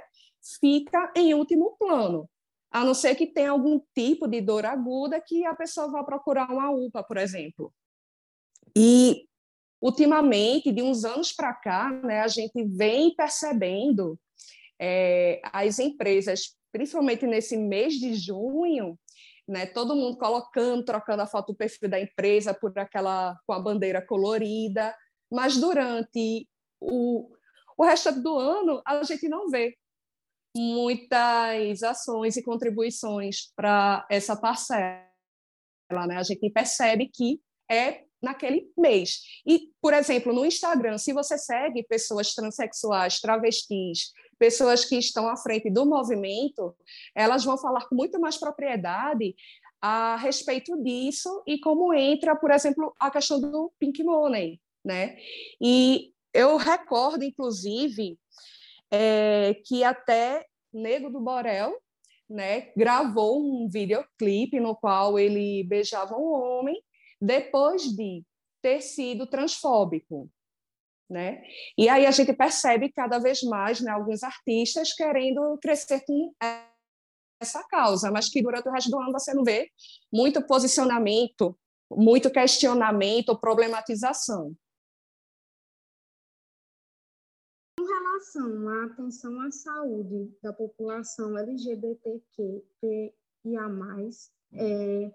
fica 0.60 1.12
em 1.16 1.34
último 1.34 1.76
plano. 1.78 2.30
A 2.72 2.84
não 2.84 2.94
ser 2.94 3.16
que 3.16 3.28
tenha 3.28 3.52
algum 3.52 3.80
tipo 3.96 4.28
de 4.28 4.42
dor 4.42 4.66
aguda 4.66 5.22
que 5.22 5.46
a 5.46 5.56
pessoa 5.56 5.92
vá 5.92 6.04
procurar 6.04 6.50
uma 6.52 6.72
UPA, 6.72 7.04
por 7.04 7.18
exemplo. 7.18 7.72
E, 8.76 9.28
ultimamente, 9.80 10.72
de 10.72 10.82
uns 10.82 11.06
anos 11.06 11.32
para 11.32 11.54
cá, 11.54 11.92
né, 11.92 12.22
a 12.22 12.28
gente 12.28 12.64
vem 12.64 13.16
percebendo 13.16 14.20
é, 14.80 15.40
as 15.46 15.78
empresas, 15.78 16.56
principalmente 16.72 17.28
nesse 17.28 17.56
mês 17.56 17.94
de 17.94 18.16
junho, 18.16 18.98
né, 19.48 19.66
todo 19.66 19.96
mundo 19.96 20.18
colocando, 20.18 20.86
trocando 20.86 21.22
a 21.22 21.28
foto 21.28 21.48
do 21.48 21.58
perfil 21.58 21.90
da 21.90 22.00
empresa 22.00 22.54
por 22.54 22.78
aquela 22.78 23.38
com 23.46 23.54
a 23.54 23.60
bandeira 23.60 24.06
colorida, 24.06 24.96
mas 25.32 25.58
durante 25.58 26.48
o, 26.80 27.30
o 27.78 27.84
resto 27.84 28.12
do 28.22 28.38
ano 28.38 28.82
a 28.86 29.04
gente 29.04 29.28
não 29.28 29.50
vê 29.50 29.78
muitas 30.56 31.82
ações 31.84 32.38
e 32.38 32.44
contribuições 32.44 33.52
para 33.56 34.06
essa 34.10 34.36
parcela. 34.36 35.04
Né? 35.92 36.18
A 36.18 36.24
gente 36.24 36.50
percebe 36.50 37.10
que 37.12 37.42
é 37.70 38.04
naquele 38.22 38.72
mês. 38.78 39.20
E, 39.46 39.70
por 39.82 39.94
exemplo, 39.94 40.32
no 40.32 40.46
Instagram, 40.46 40.98
se 40.98 41.12
você 41.12 41.38
segue 41.38 41.84
pessoas 41.84 42.34
transexuais, 42.34 43.20
travestis, 43.20 44.14
pessoas 44.44 44.84
que 44.84 44.98
estão 44.98 45.30
à 45.30 45.38
frente 45.38 45.70
do 45.70 45.86
movimento, 45.86 46.76
elas 47.16 47.46
vão 47.46 47.58
falar 47.58 47.88
com 47.88 47.96
muito 47.96 48.20
mais 48.20 48.36
propriedade 48.36 49.34
a 49.82 50.18
respeito 50.18 50.76
disso 50.84 51.42
e 51.48 51.58
como 51.62 51.94
entra, 51.94 52.36
por 52.36 52.52
exemplo, 52.52 52.94
a 53.00 53.10
questão 53.10 53.40
do 53.40 53.72
pink 53.80 54.04
money, 54.04 54.60
né? 54.84 55.16
E 55.62 56.12
eu 56.34 56.58
recordo, 56.58 57.24
inclusive, 57.24 58.20
é, 58.92 59.56
que 59.66 59.82
até 59.82 60.46
Nego 60.74 61.10
do 61.10 61.22
Borel, 61.22 61.74
né, 62.30 62.74
gravou 62.76 63.40
um 63.40 63.70
videoclipe 63.70 64.60
no 64.60 64.76
qual 64.76 65.18
ele 65.18 65.64
beijava 65.64 66.18
um 66.18 66.34
homem 66.34 66.84
depois 67.22 67.84
de 67.84 68.26
ter 68.62 68.82
sido 68.82 69.26
transfóbico, 69.26 70.30
né? 71.10 71.44
E 71.78 71.90
aí 71.90 72.06
a 72.06 72.12
gente 72.12 72.34
percebe 72.34 72.92
cada 72.92 73.20
vez 73.20 73.42
mais 73.44 73.82
né, 73.82 73.92
alguns 73.92 74.24
artistas 74.24 74.94
querendo 74.94 75.58
crescer 75.62 76.04
com 76.06 76.34
essa 77.40 77.64
causa, 77.68 78.10
mas 78.12 78.30
que 78.30 78.42
durante 78.42 78.68
o 78.68 78.72
resto 78.72 78.90
do 78.90 79.00
ano 79.00 79.12
você 79.12 79.34
não 79.34 79.44
vê 79.44 79.70
muito 80.12 80.46
posicionamento, 80.46 81.58
muito 81.92 82.32
questionamento, 82.32 83.40
problematização. 83.40 84.56
Com 87.78 87.86
relação 87.86 88.70
à 88.70 88.86
atenção 88.86 89.42
à 89.42 89.52
saúde 89.52 90.32
da 90.42 90.54
população 90.54 91.38
LGBTQIA+, 91.38 93.14
é, 94.54 95.12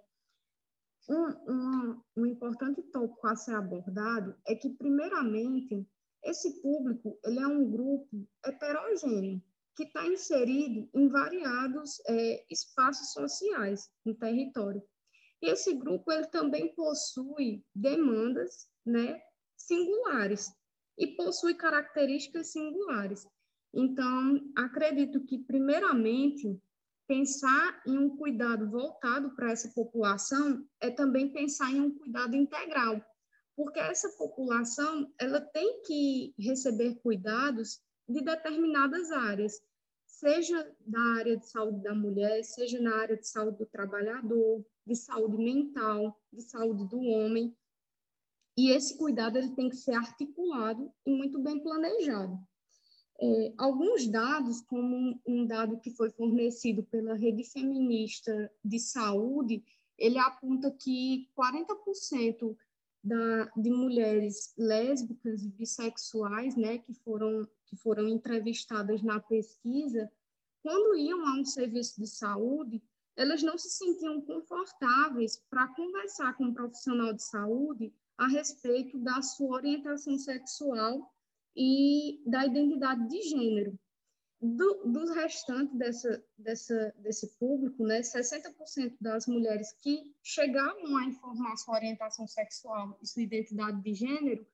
um, 1.08 1.28
um, 1.48 2.02
um 2.16 2.26
importante 2.26 2.82
tópico 2.82 3.26
a 3.26 3.34
ser 3.34 3.54
abordado 3.54 4.36
é 4.46 4.54
que, 4.54 4.70
primeiramente, 4.70 5.86
esse 6.22 6.60
público 6.60 7.18
ele 7.24 7.40
é 7.40 7.46
um 7.46 7.70
grupo 7.70 8.28
heterogêneo, 8.44 9.42
que 9.74 9.84
está 9.84 10.06
inserido 10.06 10.88
em 10.92 11.08
variados 11.08 12.00
é, 12.08 12.44
espaços 12.50 13.12
sociais 13.12 13.88
no 14.04 14.14
território. 14.14 14.82
E 15.40 15.46
esse 15.48 15.72
grupo 15.74 16.10
ele 16.10 16.26
também 16.26 16.74
possui 16.74 17.64
demandas 17.74 18.68
né, 18.84 19.20
singulares 19.56 20.52
e 20.98 21.06
possui 21.14 21.54
características 21.54 22.52
singulares. 22.52 23.24
Então, 23.72 24.40
acredito 24.56 25.24
que, 25.24 25.38
primeiramente, 25.38 26.60
pensar 27.08 27.82
em 27.86 27.98
um 27.98 28.16
cuidado 28.16 28.70
voltado 28.70 29.34
para 29.34 29.50
essa 29.50 29.70
população 29.70 30.62
é 30.78 30.90
também 30.90 31.32
pensar 31.32 31.72
em 31.72 31.80
um 31.80 31.98
cuidado 31.98 32.36
integral, 32.36 33.02
porque 33.56 33.80
essa 33.80 34.10
população 34.10 35.10
ela 35.18 35.40
tem 35.40 35.82
que 35.82 36.34
receber 36.38 36.96
cuidados 36.96 37.80
de 38.06 38.20
determinadas 38.20 39.10
áreas, 39.10 39.54
seja 40.06 40.70
da 40.80 41.00
área 41.16 41.36
de 41.38 41.48
saúde 41.48 41.82
da 41.82 41.94
mulher, 41.94 42.44
seja 42.44 42.78
na 42.78 42.94
área 42.96 43.16
de 43.16 43.26
saúde 43.26 43.58
do 43.58 43.66
trabalhador, 43.66 44.64
de 44.86 44.94
saúde 44.94 45.38
mental, 45.38 46.20
de 46.30 46.42
saúde 46.42 46.86
do 46.88 47.00
homem. 47.00 47.56
E 48.56 48.70
esse 48.70 48.98
cuidado 48.98 49.38
ele 49.38 49.54
tem 49.54 49.70
que 49.70 49.76
ser 49.76 49.94
articulado 49.94 50.92
e 51.06 51.10
muito 51.10 51.38
bem 51.40 51.62
planejado. 51.62 52.38
É, 53.20 53.52
alguns 53.58 54.06
dados, 54.06 54.60
como 54.62 55.20
um 55.26 55.44
dado 55.44 55.78
que 55.80 55.90
foi 55.90 56.10
fornecido 56.10 56.84
pela 56.84 57.14
Rede 57.14 57.42
Feminista 57.42 58.50
de 58.64 58.78
Saúde, 58.78 59.64
ele 59.98 60.18
aponta 60.18 60.70
que 60.70 61.28
40% 61.36 62.56
da, 63.02 63.50
de 63.56 63.70
mulheres 63.70 64.54
lésbicas 64.56 65.42
e 65.42 65.48
bissexuais, 65.48 66.54
né, 66.54 66.78
que 66.78 66.94
foram, 66.94 67.48
que 67.66 67.76
foram 67.76 68.08
entrevistadas 68.08 69.02
na 69.02 69.18
pesquisa, 69.18 70.10
quando 70.62 70.96
iam 70.96 71.26
a 71.26 71.40
um 71.40 71.44
serviço 71.44 72.00
de 72.00 72.06
saúde, 72.06 72.82
elas 73.16 73.42
não 73.42 73.58
se 73.58 73.70
sentiam 73.70 74.20
confortáveis 74.20 75.42
para 75.50 75.66
conversar 75.74 76.36
com 76.36 76.44
um 76.44 76.54
profissional 76.54 77.12
de 77.12 77.22
saúde 77.22 77.92
a 78.16 78.28
respeito 78.28 78.96
da 78.98 79.20
sua 79.22 79.56
orientação 79.56 80.16
sexual 80.18 81.12
e 81.58 82.22
da 82.24 82.46
identidade 82.46 83.08
de 83.08 83.20
gênero. 83.22 83.76
Do, 84.40 84.84
dos 84.92 85.10
restantes 85.16 85.76
dessa, 85.76 86.24
dessa, 86.38 86.94
desse 86.98 87.36
público, 87.38 87.84
né, 87.84 88.00
60% 88.00 88.96
das 89.00 89.26
mulheres 89.26 89.72
que 89.82 90.14
chegavam 90.22 90.96
a 90.96 91.04
informar 91.04 91.56
sua 91.56 91.74
orientação 91.74 92.24
sexual 92.28 92.96
e 93.02 93.06
sua 93.08 93.22
identidade 93.22 93.82
de 93.82 93.94
gênero, 93.94 94.46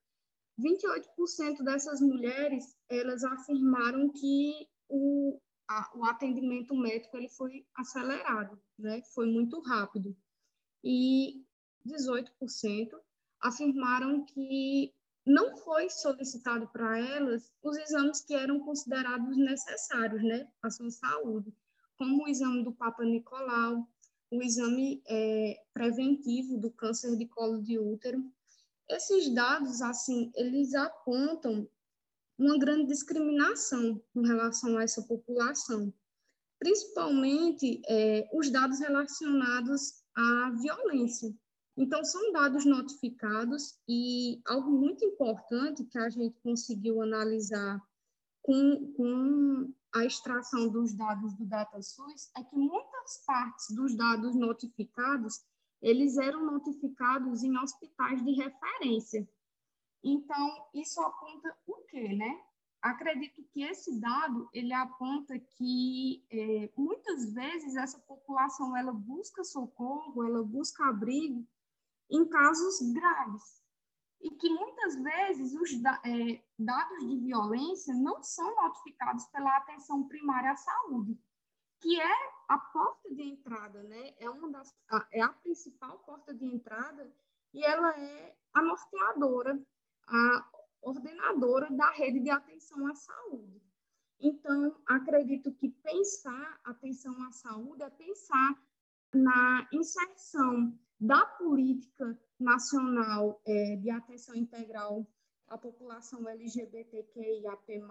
28% 0.59 1.63
dessas 1.63 2.01
mulheres 2.01 2.75
elas 2.89 3.23
afirmaram 3.25 4.09
que 4.09 4.67
o, 4.89 5.39
a, 5.69 5.93
o 5.99 6.05
atendimento 6.07 6.75
médico 6.75 7.19
ele 7.19 7.29
foi 7.29 7.67
acelerado, 7.77 8.59
né, 8.79 9.03
foi 9.15 9.27
muito 9.27 9.61
rápido. 9.61 10.17
E 10.83 11.45
18%, 11.87 12.89
afirmaram 13.43 14.25
que 14.25 14.95
não 15.27 15.57
foi 15.57 15.89
solicitado 15.89 16.68
para 16.68 16.99
elas 16.99 17.51
os 17.62 17.77
exames 17.79 18.20
que 18.20 18.35
eram 18.35 18.61
considerados 18.61 19.37
necessários, 19.37 20.22
né, 20.22 20.47
à 20.62 20.70
sua 20.70 20.91
saúde, 20.91 21.53
como 21.97 22.25
o 22.25 22.29
exame 22.29 22.62
do 22.62 22.72
Papa 22.72 23.05
Nicolau, 23.05 23.89
o 24.31 24.43
exame 24.43 25.03
é, 25.07 25.57
preventivo 25.72 26.59
do 26.59 26.70
câncer 26.70 27.16
de 27.16 27.27
colo 27.27 27.62
de 27.62 27.79
útero. 27.79 28.22
Esses 28.89 29.33
dados, 29.33 29.81
assim, 29.81 30.31
eles 30.35 30.75
apontam 30.75 31.68
uma 32.39 32.59
grande 32.59 32.87
discriminação 32.87 34.03
com 34.12 34.22
relação 34.22 34.77
a 34.77 34.83
essa 34.83 35.03
população, 35.03 35.93
principalmente 36.59 37.81
é, 37.89 38.29
os 38.33 38.51
dados 38.51 38.81
relacionados 38.81 40.03
à 40.14 40.51
violência. 40.51 41.33
Então, 41.77 42.05
são 42.05 42.33
dados 42.33 42.64
notificados 42.64 43.77
e 43.89 44.41
algo 44.47 44.70
muito 44.70 45.05
importante 45.05 45.85
que 45.85 45.99
a 45.99 46.09
gente 46.09 46.39
conseguiu 46.41 47.03
analisar 47.03 47.83
com, 48.43 48.93
com 48.93 49.75
a 49.93 50.05
extração 50.05 50.68
dos 50.68 50.95
dados 50.95 51.35
do 51.35 51.45
DataSUS 51.47 52.31
é 52.37 52.45
que 52.45 52.57
muitas 52.57 53.25
partes 53.27 53.75
dos 53.75 53.97
dados 53.97 54.37
notificados, 54.37 55.45
eles 55.83 56.16
eram 56.16 56.45
notificados 56.45 57.43
em 57.43 57.59
hospitais 57.59 58.25
de 58.25 58.33
referência. 58.33 59.29
Então, 60.03 60.68
isso 60.75 61.01
aponta 61.01 61.57
o 61.66 61.77
quê, 61.89 62.14
né? 62.14 62.41
Acredito 62.83 63.43
que 63.51 63.62
esse 63.62 63.99
dado, 63.99 64.49
ele 64.53 64.75
aponta 64.75 65.39
que 65.39 66.25
é, 66.31 66.70
muitas 66.77 67.33
vezes 67.33 67.75
essa 67.77 67.99
população, 68.01 68.77
ela 68.77 68.93
busca 68.93 69.43
socorro, 69.43 70.22
ela 70.22 70.43
busca 70.43 70.85
abrigo 70.87 71.49
em 72.11 72.25
casos 72.29 72.81
graves. 72.93 73.63
E 74.21 74.31
que 74.31 74.49
muitas 74.49 74.97
vezes 74.97 75.53
os 75.55 75.71
é, 76.05 76.43
dados 76.59 77.07
de 77.07 77.17
violência 77.19 77.95
não 77.95 78.23
são 78.23 78.55
notificados 78.57 79.27
pela 79.27 79.55
atenção 79.59 80.09
primária 80.09 80.53
à 80.53 80.57
saúde, 80.57 81.19
que 81.81 82.01
é 82.01 82.33
a 82.49 82.59
porta 82.59 83.15
de 83.15 83.23
entrada, 83.23 83.83
né? 83.83 84.15
É, 84.19 84.31
uma 84.31 84.51
das, 84.51 84.75
é 85.13 85.21
a 85.21 85.29
principal 85.29 85.99
porta 85.99 86.33
de 86.33 86.47
entrada 86.47 87.13
e 87.53 87.63
ela 87.63 87.91
é 87.99 88.35
a 88.55 88.63
norteadora, 88.63 89.63
a 90.09 90.49
ordenadora 90.81 91.71
da 91.71 91.91
rede 91.91 92.21
de 92.21 92.31
atenção 92.31 92.87
à 92.87 92.95
saúde. 92.95 93.63
Então, 94.21 94.75
acredito 94.87 95.53
que 95.53 95.69
pensar 95.69 96.59
atenção 96.65 97.15
à 97.25 97.33
saúde 97.33 97.83
é 97.83 97.91
pensar 97.91 98.55
na 99.13 99.69
inserção 99.73 100.79
da 101.05 101.27
política 101.27 102.19
nacional 102.41 103.39
é, 103.45 103.77
de 103.77 103.91
atenção 103.91 104.35
integral 104.35 105.07
à 105.49 105.59
população 105.59 106.27
LGBTQIAP+, 106.27 107.83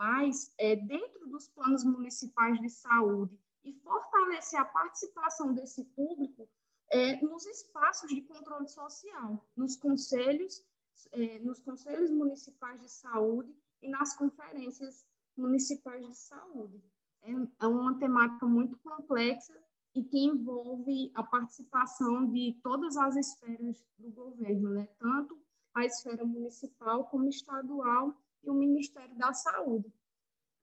é, 0.57 0.75
dentro 0.75 1.27
dos 1.27 1.47
planos 1.49 1.83
municipais 1.83 2.59
de 2.59 2.69
saúde 2.69 3.39
e 3.63 3.71
fortalecer 3.71 4.59
a 4.59 4.65
participação 4.65 5.53
desse 5.53 5.83
público 5.95 6.49
é, 6.89 7.21
nos 7.21 7.45
espaços 7.45 8.09
de 8.09 8.21
controle 8.21 8.67
social, 8.67 9.47
nos 9.55 9.75
conselhos, 9.75 10.65
é, 11.11 11.37
nos 11.37 11.59
conselhos 11.59 12.09
municipais 12.09 12.81
de 12.81 12.89
saúde 12.89 13.55
e 13.79 13.89
nas 13.89 14.17
conferências 14.17 15.05
municipais 15.37 16.03
de 16.07 16.15
saúde. 16.15 16.83
É, 17.21 17.31
é 17.31 17.67
uma 17.67 17.97
temática 17.99 18.47
muito 18.47 18.75
complexa 18.79 19.53
e 19.95 20.03
que 20.03 20.17
envolve 20.17 21.11
a 21.13 21.23
participação 21.23 22.25
de 22.31 22.57
todas 22.63 22.97
as 22.97 23.15
esferas 23.15 23.85
do 23.97 24.09
governo, 24.11 24.71
né? 24.71 24.87
tanto 24.97 25.39
a 25.73 25.85
esfera 25.85 26.25
municipal 26.25 27.05
como 27.05 27.29
estadual 27.29 28.15
e 28.43 28.49
o 28.49 28.53
Ministério 28.53 29.15
da 29.17 29.33
Saúde, 29.33 29.91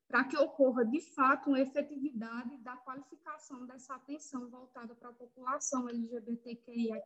para 0.09 0.25
que 0.25 0.37
ocorra 0.37 0.85
de 0.85 1.01
fato 1.15 1.49
uma 1.49 1.61
efetividade 1.61 2.57
da 2.59 2.77
qualificação 2.77 3.67
dessa 3.67 3.95
atenção 3.95 4.49
voltada 4.51 4.95
para 4.95 5.11
a 5.11 5.15
população 5.15 5.89
LGBTQIA+. 5.89 7.01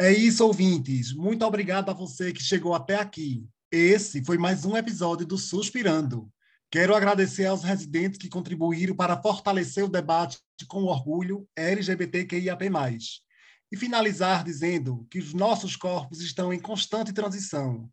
É 0.00 0.12
isso, 0.12 0.44
ouvintes. 0.44 1.12
Muito 1.14 1.44
obrigado 1.44 1.88
a 1.90 1.94
você 1.94 2.32
que 2.32 2.42
chegou 2.42 2.74
até 2.74 2.96
aqui. 2.96 3.48
Esse 3.70 4.24
foi 4.24 4.36
mais 4.36 4.64
um 4.64 4.76
episódio 4.76 5.24
do 5.24 5.38
Suspirando. 5.38 6.33
Quero 6.74 6.92
agradecer 6.92 7.46
aos 7.46 7.62
residentes 7.62 8.18
que 8.18 8.28
contribuíram 8.28 8.96
para 8.96 9.22
fortalecer 9.22 9.84
o 9.84 9.88
debate 9.88 10.40
com 10.66 10.82
orgulho 10.82 11.48
LGBTQIAP+. 11.54 12.64
E 13.70 13.76
finalizar 13.76 14.42
dizendo 14.42 15.06
que 15.08 15.20
os 15.20 15.32
nossos 15.32 15.76
corpos 15.76 16.20
estão 16.20 16.52
em 16.52 16.58
constante 16.58 17.12
transição 17.12 17.88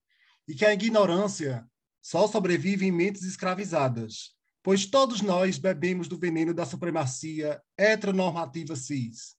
e 0.48 0.56
que 0.56 0.66
a 0.66 0.74
ignorância 0.74 1.64
só 2.02 2.28
sobrevive 2.28 2.88
em 2.88 2.92
mentes 2.92 3.22
escravizadas, 3.22 4.32
pois 4.64 4.88
todos 4.88 5.22
nós 5.22 5.60
bebemos 5.60 6.08
do 6.08 6.18
veneno 6.18 6.52
da 6.52 6.66
supremacia 6.66 7.62
heteronormativa 7.78 8.76
cis. 8.76 9.36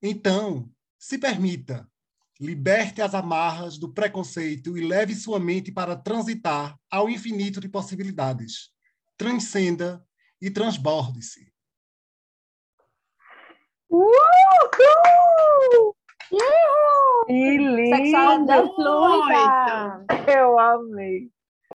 Então, 0.00 0.70
se 0.98 1.18
permita, 1.18 1.86
liberte 2.40 3.02
as 3.02 3.14
amarras 3.14 3.76
do 3.76 3.92
preconceito 3.92 4.74
e 4.78 4.80
leve 4.80 5.14
sua 5.14 5.38
mente 5.38 5.70
para 5.70 5.96
transitar 5.96 6.74
ao 6.90 7.10
infinito 7.10 7.60
de 7.60 7.68
possibilidades 7.68 8.74
transcenda 9.16 10.04
e 10.40 10.50
transborde-se. 10.50 11.52
Uhul! 13.90 14.10
Uhul! 16.32 17.26
Que 17.26 17.58
lindo! 17.58 17.96
Sexualidade 17.96 18.74
fluida! 18.74 20.04
Eu 20.28 20.58
amei. 20.58 21.30